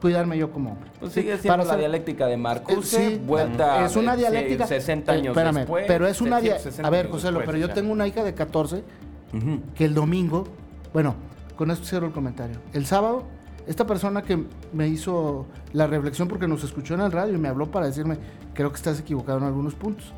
cuidarme 0.00 0.36
yo 0.36 0.50
como 0.50 0.72
hombre. 0.72 0.90
Pues 1.00 1.12
sigue 1.14 1.30
siendo 1.38 1.48
para 1.48 1.64
la 1.64 1.70
ser- 1.70 1.78
dialéctica 1.78 2.26
de 2.26 2.36
Marcuse, 2.36 3.06
Eh, 3.06 3.10
sí, 3.12 3.22
vuelta 3.24 3.86
es 3.86 3.96
una 3.96 4.12
eh, 4.14 4.18
dialéctica 4.18 4.66
60 4.66 5.12
eh, 5.14 5.18
años 5.18 5.28
espérame, 5.28 5.54
después. 5.60 5.84
pero 5.88 6.06
es 6.06 6.20
una 6.20 6.40
dia- 6.40 6.58
760 6.58 6.86
a 6.86 6.90
ver 6.90 7.08
José 7.08 7.28
después, 7.28 7.46
pero 7.46 7.56
yo 7.58 7.70
tengo 7.70 7.90
una 7.92 8.06
hija 8.06 8.22
de 8.22 8.34
14 8.34 8.84
Ujú. 9.32 9.60
que 9.74 9.84
el 9.86 9.94
domingo, 9.94 10.44
bueno, 10.92 11.14
con 11.56 11.70
esto 11.70 11.86
cierro 11.86 12.06
el 12.06 12.12
comentario. 12.12 12.56
El 12.74 12.84
sábado, 12.84 13.24
esta 13.66 13.86
persona 13.86 14.22
que 14.22 14.44
me 14.72 14.88
hizo 14.88 15.46
la 15.72 15.86
reflexión 15.86 16.28
porque 16.28 16.46
nos 16.46 16.64
escuchó 16.64 16.94
en 16.94 17.00
el 17.00 17.12
radio 17.12 17.34
y 17.34 17.38
me 17.38 17.48
habló 17.48 17.70
para 17.70 17.86
decirme, 17.86 18.18
creo 18.52 18.70
que 18.70 18.76
estás 18.76 19.00
equivocado 19.00 19.38
en 19.38 19.44
algunos 19.44 19.74
puntos. 19.74 20.12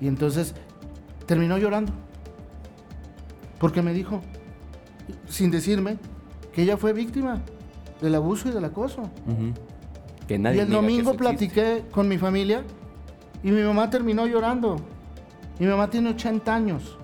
Y 0.00 0.08
entonces 0.08 0.54
terminó 1.26 1.58
llorando. 1.58 1.92
Porque 3.58 3.80
me 3.80 3.92
dijo, 3.94 4.20
sin 5.28 5.50
decirme, 5.50 5.96
que 6.52 6.62
ella 6.62 6.76
fue 6.76 6.92
víctima 6.92 7.40
del 8.00 8.14
abuso 8.14 8.48
y 8.48 8.52
del 8.52 8.64
acoso. 8.64 9.02
Ujú. 9.02 9.52
Que 10.26 10.38
nadie 10.38 10.58
y 10.58 10.60
el 10.60 10.70
domingo 10.70 11.14
platiqué 11.14 11.84
con 11.90 12.08
mi 12.08 12.18
familia 12.18 12.62
y 13.42 13.50
mi 13.50 13.62
mamá 13.62 13.88
terminó 13.90 14.26
llorando. 14.26 14.76
Mi 15.58 15.66
mamá 15.66 15.88
tiene 15.90 16.10
80 16.10 16.54
años. 16.54 16.98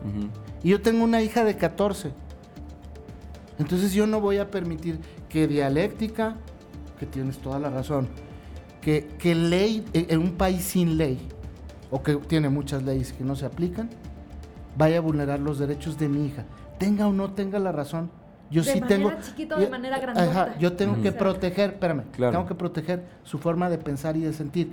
Y 0.62 0.70
yo 0.70 0.82
tengo 0.82 1.04
una 1.04 1.22
hija 1.22 1.44
de 1.44 1.56
14. 1.56 2.12
Entonces 3.58 3.92
yo 3.92 4.06
no 4.06 4.20
voy 4.20 4.38
a 4.38 4.50
permitir 4.50 5.00
que 5.28 5.46
dialéctica, 5.46 6.36
que 6.98 7.06
tienes 7.06 7.38
toda 7.38 7.58
la 7.58 7.70
razón, 7.70 8.08
que, 8.80 9.06
que 9.18 9.34
ley, 9.34 9.84
en 9.92 10.06
en 10.10 10.18
un 10.20 10.32
país 10.32 10.62
sin 10.62 10.96
ley, 10.96 11.18
o 11.90 12.02
que 12.02 12.16
tiene 12.16 12.48
muchas 12.48 12.82
leyes 12.82 13.12
que 13.12 13.24
no 13.24 13.36
se 13.36 13.46
aplican, 13.46 13.88
vaya 14.76 14.98
a 14.98 15.00
vulnerar 15.00 15.40
los 15.40 15.58
derechos 15.58 15.98
de 15.98 16.08
mi 16.08 16.26
hija. 16.26 16.44
Tenga 16.78 17.06
o 17.08 17.12
no 17.12 17.32
tenga 17.32 17.58
la 17.58 17.72
razón. 17.72 18.10
Yo 18.50 18.62
De 18.62 18.72
sí 18.72 18.80
manera 18.80 18.88
tengo. 19.10 19.12
chiquita 19.22 19.56
o 19.56 19.58
de 19.58 19.64
yo- 19.66 19.70
manera 19.70 19.98
grandota. 19.98 20.56
yo 20.58 20.72
tengo 20.74 21.02
que 21.02 21.12
proteger, 21.12 21.70
espérame, 21.70 22.02
Claro. 22.12 22.32
tengo 22.32 22.46
que 22.46 22.54
proteger 22.54 23.04
su 23.24 23.38
forma 23.38 23.68
de 23.68 23.76
pensar 23.78 24.16
y 24.16 24.20
de 24.20 24.32
sentir, 24.32 24.72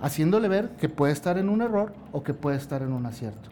haciéndole 0.00 0.48
ver 0.48 0.70
que 0.70 0.88
puede 0.88 1.12
estar 1.12 1.38
en 1.38 1.48
un 1.48 1.62
error 1.62 1.92
o 2.10 2.22
que 2.24 2.34
puede 2.34 2.56
estar 2.56 2.82
en 2.82 2.92
un 2.92 3.06
acierto. 3.06 3.50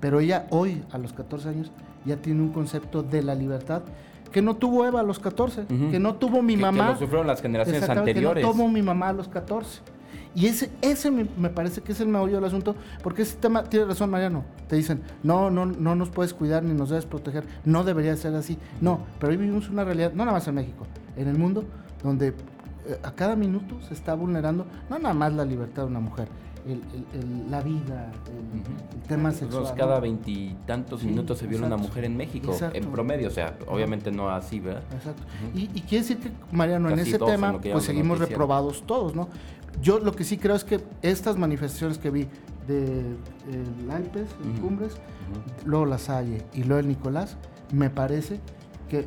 Pero 0.00 0.20
ella 0.20 0.46
hoy, 0.50 0.82
a 0.92 0.98
los 0.98 1.12
14 1.14 1.48
años, 1.48 1.70
ya 2.04 2.16
tiene 2.16 2.42
un 2.42 2.52
concepto 2.52 3.02
de 3.02 3.22
la 3.22 3.34
libertad 3.34 3.82
que 4.36 4.42
no 4.42 4.54
tuvo 4.54 4.84
Eva 4.84 5.00
a 5.00 5.02
los 5.02 5.18
14, 5.18 5.62
Ujú. 5.62 5.90
que 5.90 5.98
no 5.98 6.16
tuvo 6.16 6.42
mi 6.42 6.52
Que- 6.52 6.58
que 6.58 6.66
mamá. 6.66 6.90
lo 6.90 6.98
sufrieron 6.98 7.26
las 7.26 7.40
generaciones 7.40 7.88
anteriores. 7.88 8.44
Que 8.44 8.46
no 8.46 8.52
tuvo 8.54 8.68
mi 8.68 8.82
mamá 8.82 9.08
a 9.08 9.12
los 9.14 9.28
14. 9.28 9.80
Y 10.34 10.44
ese, 10.44 10.70
ese 10.82 11.10
me, 11.10 11.26
me 11.38 11.48
parece 11.48 11.80
que 11.80 11.92
es 11.92 12.00
el 12.02 12.08
meollo 12.08 12.34
del 12.34 12.44
asunto, 12.44 12.76
porque 13.02 13.22
ese 13.22 13.38
tema, 13.38 13.62
tiene 13.64 13.86
razón 13.86 14.10
Mariano, 14.10 14.44
te 14.68 14.76
dicen, 14.76 15.00
no, 15.22 15.50
no, 15.50 15.64
no 15.64 15.94
nos 15.94 16.10
puedes 16.10 16.34
cuidar 16.34 16.64
ni 16.64 16.74
nos 16.74 16.90
debes 16.90 17.06
proteger, 17.06 17.44
no 17.64 17.82
debería 17.82 18.14
ser 18.16 18.34
así. 18.34 18.58
No, 18.82 19.06
pero 19.18 19.30
hoy 19.30 19.38
vivimos 19.38 19.70
una 19.70 19.84
realidad, 19.84 20.12
no 20.12 20.26
nada 20.26 20.32
más 20.36 20.46
en 20.48 20.56
México, 20.56 20.86
en 21.16 21.28
el 21.28 21.38
mundo, 21.38 21.64
donde 22.04 22.28
eh, 22.28 22.98
a 23.02 23.12
cada 23.12 23.36
minuto 23.36 23.80
se 23.88 23.94
está 23.94 24.12
vulnerando, 24.12 24.66
no 24.90 24.98
nada 24.98 25.14
más 25.14 25.32
la 25.32 25.46
libertad 25.46 25.84
de 25.84 25.88
una 25.88 26.00
mujer, 26.00 26.28
el- 26.66 26.82
el- 27.14 27.20
el- 27.20 27.50
la 27.50 27.60
vida, 27.62 28.10
el, 28.26 29.06
tema 29.08 29.30
sexual. 29.30 29.74
cada 29.76 29.96
¿no? 29.96 30.00
veintitantos 30.02 31.00
Sí, 31.00 31.06
minutos 31.06 31.38
se 31.38 31.46
viola 31.46 31.66
una 31.66 31.76
mujer 31.76 32.04
en 32.04 32.16
México, 32.16 32.52
Exacto. 32.52 32.76
en 32.76 32.86
promedio, 32.86 33.28
o 33.28 33.30
sea, 33.30 33.56
obviamente 33.68 34.10
no 34.10 34.28
así, 34.30 34.60
¿verdad? 34.60 34.82
Exacto. 34.92 35.22
y, 35.54 35.70
y 35.74 35.80
quiere 35.82 36.02
decir 36.02 36.18
que, 36.18 36.30
Mariano, 36.50 36.90
en 36.90 36.98
ese 36.98 37.16
en 37.16 37.24
tema, 37.24 37.58
pues 37.60 37.84
seguimos 37.84 38.18
reprobados 38.18 38.82
todos, 38.86 39.14
¿no? 39.14 39.28
Yo 39.82 39.98
lo 40.00 40.12
que 40.12 40.24
sí 40.24 40.38
creo 40.38 40.56
es 40.56 40.64
que 40.64 40.80
estas 41.02 41.36
manifestaciones 41.36 41.98
que 41.98 42.10
vi 42.10 42.26
de 42.66 43.00
el 43.52 43.90
Alpes, 43.90 44.28
el. 44.44 44.60
Cumbres, 44.60 44.96
luego 45.64 45.86
la 45.86 45.98
Salle 45.98 46.42
y 46.54 46.64
luego 46.64 46.80
el 46.80 46.88
Nicolás, 46.88 47.36
me 47.72 47.90
parece 47.90 48.40
que, 48.88 49.06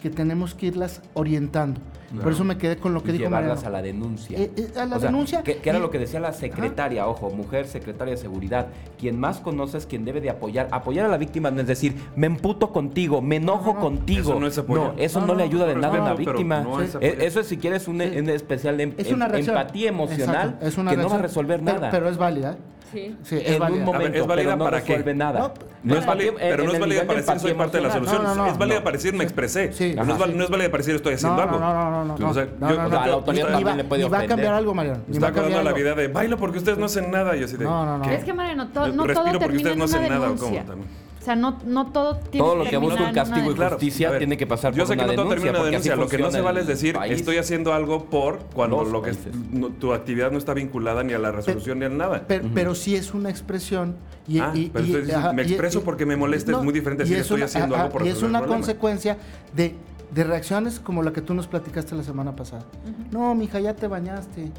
que 0.00 0.10
tenemos 0.10 0.54
que 0.54 0.66
irlas 0.66 1.00
orientando. 1.14 1.80
Por 2.20 2.32
eso 2.32 2.42
me 2.42 2.58
quedé 2.58 2.76
con 2.76 2.92
lo 2.92 3.04
que 3.04 3.10
y 3.10 3.12
dijo 3.12 3.26
llevarlas 3.26 3.58
Mariano. 3.58 3.68
a 3.68 3.70
la 3.78 3.82
denuncia. 3.86 4.36
Eh, 4.36 4.50
eh, 4.56 4.72
a 4.76 4.84
la 4.84 4.96
O 4.96 4.98
sea, 4.98 5.10
denuncia. 5.10 5.42
Que, 5.44 5.58
que 5.58 5.70
era 5.70 5.78
y- 5.78 5.82
lo 5.82 5.90
que 5.92 6.00
decía 6.00 6.18
la 6.18 6.32
secretaria, 6.32 7.06
ojo, 7.06 7.30
mujer 7.30 7.68
secretaria 7.68 8.14
de 8.14 8.20
seguridad. 8.20 8.66
Quien 8.98 9.16
más 9.20 9.38
conoce 9.38 9.78
es 9.78 9.86
quien 9.86 10.04
debe 10.04 10.20
de 10.20 10.28
apoyar. 10.28 10.66
Apoyar 10.72 11.06
a 11.06 11.08
la 11.08 11.18
víctima 11.18 11.52
no 11.52 11.60
es 11.60 11.68
decir, 11.68 11.94
me 12.16 12.26
emputo 12.26 12.72
contigo, 12.72 13.22
me 13.22 13.36
enojo 13.36 13.66
No, 13.66 13.72
no, 13.74 13.74
no. 13.74 13.80
contigo. 13.80 14.30
Eso 14.32 14.40
no 14.40 14.46
es 14.48 14.58
apoyar. 14.58 14.94
No, 14.94 14.98
eso 15.00 15.20
No, 15.20 15.26
no, 15.26 15.32
no, 15.34 15.38
le 15.38 15.44
ayuda 15.44 15.66
de 15.66 15.74
no, 15.76 15.80
nada 15.82 15.98
a 16.04 16.08
la 16.08 16.14
víctima. 16.14 16.60
no 16.62 16.80
es 16.80 16.96
Eh, 17.00 17.18
eso 17.20 17.38
es 17.40 17.46
si 17.46 17.58
quieres 17.58 17.86
un, 17.86 18.00
Sí. 18.00 18.18
un 18.18 18.28
especial 18.28 18.76
de 18.76 18.82
em- 18.82 18.94
Es 18.98 19.12
una 19.12 19.26
em- 19.26 19.48
empatía 19.48 19.88
emocional 19.90 20.46
Exacto, 20.48 20.66
es 20.66 20.78
una 20.78 20.90
que 20.90 20.96
no 20.96 21.08
va 21.08 21.14
a 21.14 21.18
resolver 21.22 21.60
pero- 21.60 21.74
nada. 21.78 21.90
Pero, 21.92 22.08
es 22.08 22.16
válida. 22.16 22.56
¿Eh? 22.94 23.14
Sí. 23.14 23.16
Sí, 23.22 23.36
es 23.44 23.52
en 23.52 23.58
válida. 23.58 23.78
un 23.78 23.84
momento, 23.84 24.18
¿es 24.18 24.26
válida 24.26 24.44
pero 24.46 24.56
no 24.56 24.64
para 24.64 24.82
qué? 24.82 25.14
nada. 25.14 25.38
No, 25.40 25.52
No 25.82 25.96
es 25.96 26.06
válida, 26.06 26.32
pero 26.38 26.64
no 26.64 26.68
es 26.70 26.74
el 26.74 26.80
válida 26.80 27.04
para 27.06 27.20
decir 27.20 27.38
soy 27.40 27.54
parte 27.54 27.76
de 27.78 27.82
la 27.84 27.92
solución. 27.92 28.22
No, 28.22 28.28
no, 28.34 28.34
no. 28.44 28.46
es 28.50 28.58
válida 28.58 28.78
No. 28.78 28.84
para 28.84 28.96
decir 28.96 29.14
me 29.14 29.24
expresé. 29.24 29.72
Sí. 29.72 29.94
no, 29.94 30.02
es 30.02 30.08
Ajá. 30.10 30.26
no 30.26 30.44
es 30.44 30.50
válida 30.50 30.68
para 30.70 30.78
decir 30.78 30.94
estoy 30.96 31.14
haciendo 31.14 31.36
no, 31.36 31.42
algo. 31.42 31.58
No, 31.58 31.74
no, 31.74 31.90
no, 31.90 32.04
no, 32.04 32.18
no. 32.18 32.30
O 32.30 32.34
sea, 32.34 32.44
no, 32.58 32.70
yo- 32.70 32.76
va- 32.76 34.18
a 34.20 34.26
cambiar 34.26 34.54
algo, 34.54 34.74
Mariano. 34.74 35.00
Está 35.08 35.20
va 35.20 35.26
a 35.26 35.30
acabando 35.30 35.56
cambiar 35.56 35.64
la 35.64 35.72
vida 35.72 35.94
de 35.94 36.08
bailo 36.08 36.36
porque 36.36 36.58
ustedes 36.58 36.78
no 36.78 36.86
hacen 36.86 37.10
nada. 37.10 37.36
Y 37.36 37.44
así 37.44 37.56
de, 37.56 37.64
No, 37.64 37.84
no, 37.86 37.98
no. 37.98 38.04
Es 38.10 38.24
que, 38.24 38.32
Mariano, 38.32 38.68
Yo 38.74 38.92
no 38.92 39.04
respiro 39.04 39.14
todo 39.14 39.40
porque 39.40 39.58
termina 39.58 39.58
ustedes 39.58 39.72
en 39.72 39.78
no 39.78 39.84
una 39.84 39.96
hacen 39.96 40.08
nada, 40.08 40.30
¿o 40.30 40.36
cómo? 40.36 40.50
denuncia. 40.50 40.74
O 41.20 41.22
sea, 41.22 41.36
no, 41.36 41.58
no 41.66 41.92
todo 41.92 42.16
tiene 42.16 42.46
Todo 42.46 42.56
lo 42.56 42.64
que 42.64 42.78
busca 42.78 42.94
un 42.96 43.02
una 43.02 43.12
castigo 43.12 43.50
y. 43.50 43.54
Claro, 43.54 43.72
justicia 43.76 44.08
a 44.08 44.10
ver, 44.12 44.20
tiene 44.20 44.38
que 44.38 44.46
pasar 44.46 44.72
Yo 44.72 44.78
por 44.84 44.86
sé 44.88 44.96
que 44.96 45.04
una 45.04 45.12
no 45.12 45.16
todo 45.22 45.28
termina 45.28 45.50
en 45.50 45.54
denuncia, 45.54 45.60
una 45.60 45.60
porque 45.60 45.76
así 45.76 45.88
denuncia. 45.90 45.96
Lo 45.96 46.08
que 46.08 46.18
no 46.18 46.30
se 46.30 46.40
vale 46.40 46.60
el 46.60 46.62
es 46.62 46.68
decir 46.68 46.94
país. 46.94 47.12
estoy 47.12 47.36
haciendo 47.36 47.74
algo 47.74 48.06
por 48.06 48.38
cuando 48.54 48.78
Los 48.82 48.90
lo 48.90 49.02
que 49.02 49.10
es- 49.10 49.16
países. 49.18 49.50
no- 49.52 49.68
tu 49.68 49.92
actividad 49.92 50.30
no 50.30 50.38
está 50.38 50.54
vinculada 50.54 51.02
ni 51.02 51.12
a 51.12 51.18
la 51.18 51.30
resolución 51.30 51.78
ni 51.80 51.84
a 51.84 51.88
nada. 51.90 52.24
Pero, 52.26 52.48
pero 52.54 52.74
sí 52.74 52.96
es 52.96 53.12
una 53.12 53.28
expresión. 53.28 53.96
Y, 54.26 54.38
Ah, 54.38 54.52
y- 54.54 54.70
pero 54.70 54.84
y- 54.84 54.88
ustedes 54.88 55.06
dicen, 55.08 55.20
ajá, 55.20 55.32
me 55.34 55.42
expreso 55.42 55.80
y- 55.80 55.82
porque 55.82 56.06
me 56.06 56.16
molesta, 56.16 56.52
es 56.52 56.58
muy 56.62 56.72
diferente 56.72 57.02
y 57.02 57.04
decir, 57.04 57.16
es 57.16 57.22
estoy 57.22 57.36
una- 57.36 57.44
haciendo 57.46 57.76
algo 57.76 57.88
por 57.90 58.02
Y 58.02 58.08
es 58.08 58.14
resolver 58.14 58.30
una 58.30 58.38
problema. 58.38 58.56
consecuencia 58.60 59.18
de, 59.54 59.74
de 60.12 60.24
reacciones 60.24 60.80
como 60.80 61.02
la 61.02 61.12
que 61.12 61.20
tú 61.20 61.34
nos 61.34 61.46
platicaste 61.46 61.94
la 61.94 62.02
semana 62.02 62.34
pasada. 62.34 62.64
No, 63.12 63.34
mija, 63.34 63.60
ya 63.60 63.74
te 63.76 63.86
bañaste. 63.86 64.50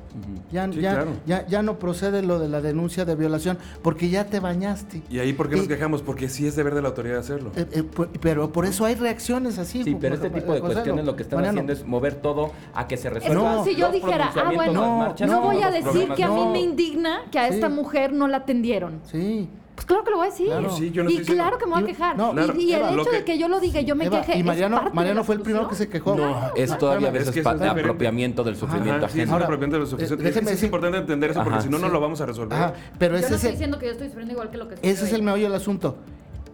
Ya, 0.51 0.65
Sí, 0.71 0.79
ya, 0.81 0.91
claro. 0.93 1.11
ya, 1.25 1.45
ya 1.47 1.61
no 1.61 1.77
procede 1.79 2.21
lo 2.21 2.39
de 2.39 2.47
la 2.47 2.61
denuncia 2.61 3.03
de 3.05 3.15
violación 3.15 3.57
porque 3.81 4.09
ya 4.09 4.25
te 4.25 4.39
bañaste. 4.39 5.03
¿Y 5.09 5.19
ahí 5.19 5.33
por 5.33 5.49
qué 5.49 5.57
nos 5.57 5.67
quejamos? 5.67 6.01
Porque 6.01 6.29
sí 6.29 6.47
es 6.47 6.55
deber 6.55 6.73
de 6.75 6.81
la 6.81 6.89
autoridad 6.89 7.17
hacerlo. 7.19 7.51
Eh, 7.55 7.65
eh, 7.71 7.83
pero 8.21 8.51
por 8.51 8.65
eso 8.65 8.85
hay 8.85 8.95
reacciones 8.95 9.57
así. 9.59 9.83
Sí, 9.83 9.97
pero 9.99 10.15
este 10.15 10.29
tipo 10.29 10.53
de 10.53 10.61
José, 10.61 10.73
cuestiones 10.73 11.05
lo 11.05 11.15
que 11.15 11.23
están 11.23 11.37
Mariano. 11.37 11.57
haciendo 11.59 11.73
es 11.73 11.85
mover 11.85 12.15
todo 12.15 12.51
a 12.73 12.87
que 12.87 12.95
se 12.97 13.07
Es 13.09 13.13
resuelva. 13.15 13.41
como 13.43 13.55
No, 13.57 13.63
si 13.65 13.75
yo 13.75 13.91
dijera, 13.91 14.31
ah, 14.35 14.51
bueno, 14.53 14.97
marchas, 14.97 15.29
no, 15.29 15.41
no, 15.41 15.41
voy 15.47 15.61
a 15.61 15.69
decir 15.71 16.09
que 16.15 16.23
a 16.23 16.29
mí 16.29 16.35
no. 16.45 16.51
me 16.51 16.59
indigna 16.61 17.19
que 17.31 17.39
a 17.39 17.47
esta 17.47 17.67
mujer 17.69 18.13
no 18.13 18.27
la 18.27 18.37
atendieron. 18.37 18.99
Sí. 19.05 19.49
Pues 19.81 19.85
claro 19.87 20.03
que 20.03 20.11
lo 20.11 20.17
voy 20.17 20.27
a 20.27 20.29
decir. 20.29 20.45
Claro. 20.45 20.69
Sí, 20.77 20.91
yo 20.91 21.03
no 21.03 21.09
y 21.09 21.13
estoy 21.13 21.19
diciendo- 21.23 21.43
claro 21.43 21.57
que 21.57 21.65
me 21.65 21.71
voy 21.71 21.81
a 21.81 21.83
Y- 21.83 21.87
quejar. 21.87 22.15
no, 22.17 22.31
Y- 22.31 22.33
claro, 22.35 22.53
y, 22.55 22.71
Eva, 22.73 22.89
el 22.91 22.99
hecho 22.99 23.09
de 23.11 23.17
que- 23.17 23.23
que 23.25 23.37
yo 23.39 23.47
lo 23.47 23.59
diga 23.59 23.81
y 23.81 23.85
yo 23.85 23.95
me 23.95 24.05
Eva, 24.05 24.21
queje 24.21 24.37
y 24.37 24.39
es 24.41 24.45
Mariano, 24.45 24.75
parte 24.75 24.89
de 24.89 24.95
Mariano 24.95 25.23
fue 25.23 25.35
el 25.35 25.41
primero 25.41 25.67
que 25.67 25.75
se 25.75 25.89
quejó. 25.89 26.15
No. 26.15 26.51
Es 26.55 26.77
todavía 26.77 27.07
a 27.07 27.11
Es 27.11 27.13
veces 27.17 27.33
que 27.33 27.41
pa- 27.41 27.55
eso 27.55 27.63
es 27.63 27.69
apropiamiento 27.71 28.43
del 28.43 28.55
sufrimiento 28.55 29.05
Ajá, 29.05 29.09
sí, 29.13 29.21
es 29.21 29.27
ajeno. 29.27 29.43
apropiamiento 29.43 29.75
de 29.77 29.79
los 29.81 29.93
eh, 29.93 29.95
Es 30.03 30.35
decir- 30.35 30.65
importante 30.65 30.97
entender 30.99 31.31
eso 31.31 31.43
porque 31.43 31.61
si 31.61 31.69
no, 31.69 31.79
no 31.79 31.89
lo 31.89 31.99
vamos 31.99 32.21
a 32.21 32.25
resolver. 32.27 32.53
Ajá, 32.57 32.73
pero 32.99 33.13
Yo 33.15 33.19
ese 33.21 33.29
no 33.31 33.35
es 33.35 33.41
estoy 33.43 33.47
el, 33.49 33.55
diciendo 33.55 33.79
que 33.79 33.85
yo 33.87 33.91
estoy 33.93 34.07
sufriendo 34.09 34.33
igual 34.33 34.49
que 34.51 34.57
lo 34.57 34.67
que 34.67 34.75
ese 34.75 35.05
es 35.05 35.13
el 35.13 35.23
meollo 35.23 35.43
del 35.45 35.55
asunto. 35.55 35.97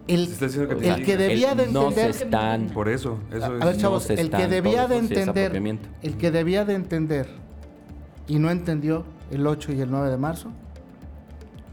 El, 0.06 0.26
que 0.38 0.88
el 0.88 1.04
que 1.04 1.16
debía 1.18 1.54
de 1.54 1.64
El 1.64 1.72
no 1.74 1.90
se 1.92 2.00
entender... 2.06 2.10
están. 2.12 2.66
Por 2.68 2.88
eso, 2.88 3.18
eso 3.30 3.44
A 3.44 3.48
es. 3.48 3.52
ver, 3.52 3.64
no 3.74 3.80
chavos, 3.80 4.02
se 4.04 4.14
el 4.14 4.30
que 4.30 4.46
debía 4.46 4.88
de 4.88 4.96
es 4.96 5.02
entender, 5.02 5.54
el 6.02 6.16
que 6.16 6.30
debía 6.30 6.64
de 6.64 6.74
entender 6.74 7.28
y 8.26 8.38
no 8.38 8.50
entendió 8.50 9.04
el 9.30 9.46
8 9.46 9.70
y 9.72 9.80
el 9.82 9.90
9 9.90 10.08
de 10.08 10.16
marzo, 10.16 10.50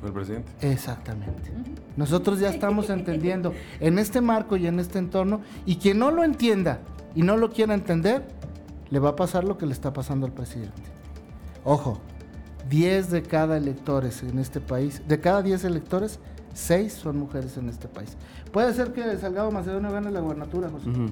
El 0.06 0.14
presidente. 0.14 0.52
exactamente. 0.62 1.52
Nosotros 1.98 2.40
ya 2.40 2.50
estamos 2.50 2.90
entendiendo 2.90 3.54
en 3.80 4.00
este 4.00 4.22
marco 4.22 4.58
y 4.58 4.68
en 4.68 4.80
este 4.80 5.00
entorno, 5.00 5.42
y 5.66 5.78
quien 5.78 6.00
no 6.00 6.12
lo 6.12 6.24
entienda 6.24 6.80
y 7.16 7.22
no 7.24 7.38
lo 7.38 7.50
quiera 7.52 7.74
entender, 7.74 8.24
le 8.90 9.00
va 9.00 9.10
a 9.10 9.16
pasar 9.16 9.44
lo 9.44 9.58
que 9.58 9.66
le 9.66 9.74
está 9.74 9.94
pasando 9.94 10.26
al 10.26 10.32
presidente. 10.34 10.82
Ojo, 11.64 12.00
10 12.70 13.10
de 13.12 13.24
cada 13.24 13.58
electores 13.58 14.22
en 14.24 14.40
este 14.40 14.60
país, 14.62 15.02
de 15.08 15.20
cada 15.20 15.42
10 15.42 15.64
electores, 15.64 16.20
6 16.54 16.94
son 16.94 17.18
mujeres 17.18 17.58
en 17.58 17.70
este 17.70 17.88
país. 17.88 18.16
Puede 18.52 18.74
ser 18.74 18.94
que 18.94 19.18
Salgado 19.18 19.52
Macedonio 19.52 19.92
gane 19.92 20.12
la 20.12 20.20
gubernatura, 20.22 20.70
José 20.70 20.90
Ujú. 20.90 21.08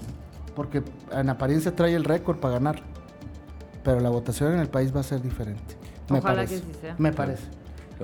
porque 0.55 0.83
en 1.11 1.29
apariencia 1.29 1.75
trae 1.75 1.93
el 1.95 2.03
récord 2.03 2.37
para 2.37 2.55
ganar. 2.55 2.81
Pero 3.83 3.99
la 3.99 4.09
votación 4.09 4.53
en 4.53 4.59
el 4.59 4.69
país 4.69 4.95
va 4.95 5.01
a 5.01 5.03
ser 5.03 5.21
diferente. 5.21 5.75
Me 6.09 6.19
Ojalá 6.19 6.35
parece. 6.35 6.55
que 6.61 6.61
sí 6.73 6.79
sea. 6.79 6.95
Me 6.97 7.11
parece. 7.11 7.43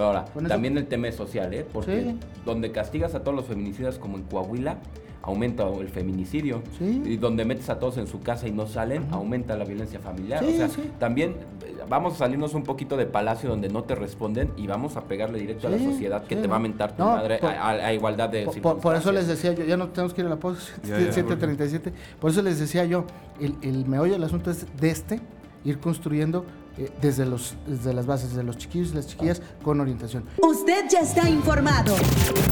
Ahora, 0.02 0.26
Con 0.34 0.46
eso- 0.46 0.54
también 0.54 0.78
el 0.78 0.86
tema 0.88 1.08
es 1.08 1.16
social, 1.16 1.54
¿eh? 1.54 1.66
Porque 1.72 2.02
Sí. 2.04 2.20
donde 2.46 2.72
castigas 2.72 3.16
a 3.16 3.20
todos 3.24 3.36
los 3.36 3.46
feminicidas, 3.46 3.98
como 4.00 4.18
en 4.18 4.24
Coahuila, 4.24 4.78
aumenta 5.22 5.68
el 5.68 5.90
feminicidio. 5.90 6.62
Sí. 6.78 7.02
Y 7.06 7.18
donde 7.18 7.44
metes 7.46 7.70
a 7.70 7.78
todos 7.78 7.98
en 7.98 8.08
su 8.08 8.22
casa 8.22 8.48
y 8.48 8.52
no 8.52 8.68
salen, 8.68 9.06
aumenta 9.12 9.58
la 9.58 9.66
violencia 9.66 10.00
familiar. 10.00 10.44
Sí, 10.44 10.54
o 10.54 10.58
sea, 10.58 10.70
sí. 10.70 10.90
también 10.98 11.32
eh, 11.66 11.76
vamos 11.90 12.14
a 12.14 12.18
salirnos 12.20 12.54
un 12.54 12.64
poquito 12.64 12.96
de 12.96 13.06
palacio 13.06 13.50
donde 13.50 13.68
no 13.68 13.84
te 13.84 13.96
responden 13.96 14.52
y 14.56 14.66
vamos 14.66 14.96
a 14.96 15.04
pegarle 15.04 15.38
directo 15.40 15.68
a 15.68 15.72
la 15.72 15.78
sociedad 15.78 16.24
que 16.24 16.36
sí, 16.36 16.42
te 16.42 16.48
va 16.48 16.56
a 16.56 16.60
mentar 16.60 16.96
tu 16.96 17.04
No, 17.04 17.12
madre 17.12 17.38
por- 17.40 17.50
a, 17.52 17.94
igualdad 17.94 18.30
de 18.30 18.46
Por, 18.62 18.80
por- 18.80 18.96
eso 18.96 19.12
les 19.12 19.28
decía 19.28 19.52
yo, 19.54 19.66
ya 19.66 19.76
no 19.76 19.90
tenemos 19.90 20.14
que 20.14 20.22
ir 20.22 20.28
a 20.28 20.30
la 20.30 20.40
pausa, 20.40 20.62
Ya, 20.84 20.98
ya, 21.00 21.12
7.37. 21.12 21.92
Por 22.20 22.32
eso 22.32 22.42
les 22.42 22.58
decía 22.58 22.86
yo, 22.86 23.04
el, 23.42 23.56
el 23.62 23.86
meollo 23.88 24.14
del 24.14 24.24
asunto 24.24 24.50
es 24.52 24.66
de 24.80 24.90
este, 24.90 25.20
ir 25.66 25.80
construyendo 25.80 26.46
eh, 26.80 26.90
desde, 27.02 27.26
los, 27.26 27.56
desde 27.68 27.94
las 27.94 28.06
bases 28.06 28.34
de 28.36 28.44
los 28.44 28.58
chiquillos 28.58 28.92
y 28.92 28.96
las 28.96 29.08
chiquillas 29.08 29.42
con 29.64 29.82
orientación. 29.82 30.24
Usted 30.42 30.86
ya 30.90 31.02
está 31.02 31.30
informado. 31.30 31.96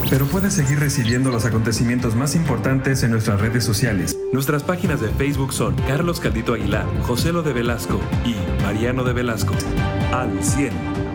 Pero 0.09 0.25
puede 0.25 0.51
seguir 0.51 0.79
recibiendo 0.79 1.31
los 1.31 1.45
acontecimientos 1.45 2.13
más 2.13 2.35
importantes 2.35 3.03
en 3.03 3.11
nuestras 3.11 3.39
redes 3.39 3.63
sociales. 3.63 4.17
Nuestras 4.33 4.63
páginas 4.63 4.99
de 4.99 5.07
Facebook 5.09 5.53
son 5.53 5.75
Carlos 5.87 6.19
Caldito 6.19 6.53
Aguilar, 6.53 6.85
José 7.03 7.31
Lo 7.31 7.41
de 7.41 7.53
Velasco 7.53 8.01
y 8.25 8.35
Mariano 8.63 9.05
de 9.05 9.13
Velasco. 9.13 9.53
Al 10.11 10.43
100. 10.43 11.06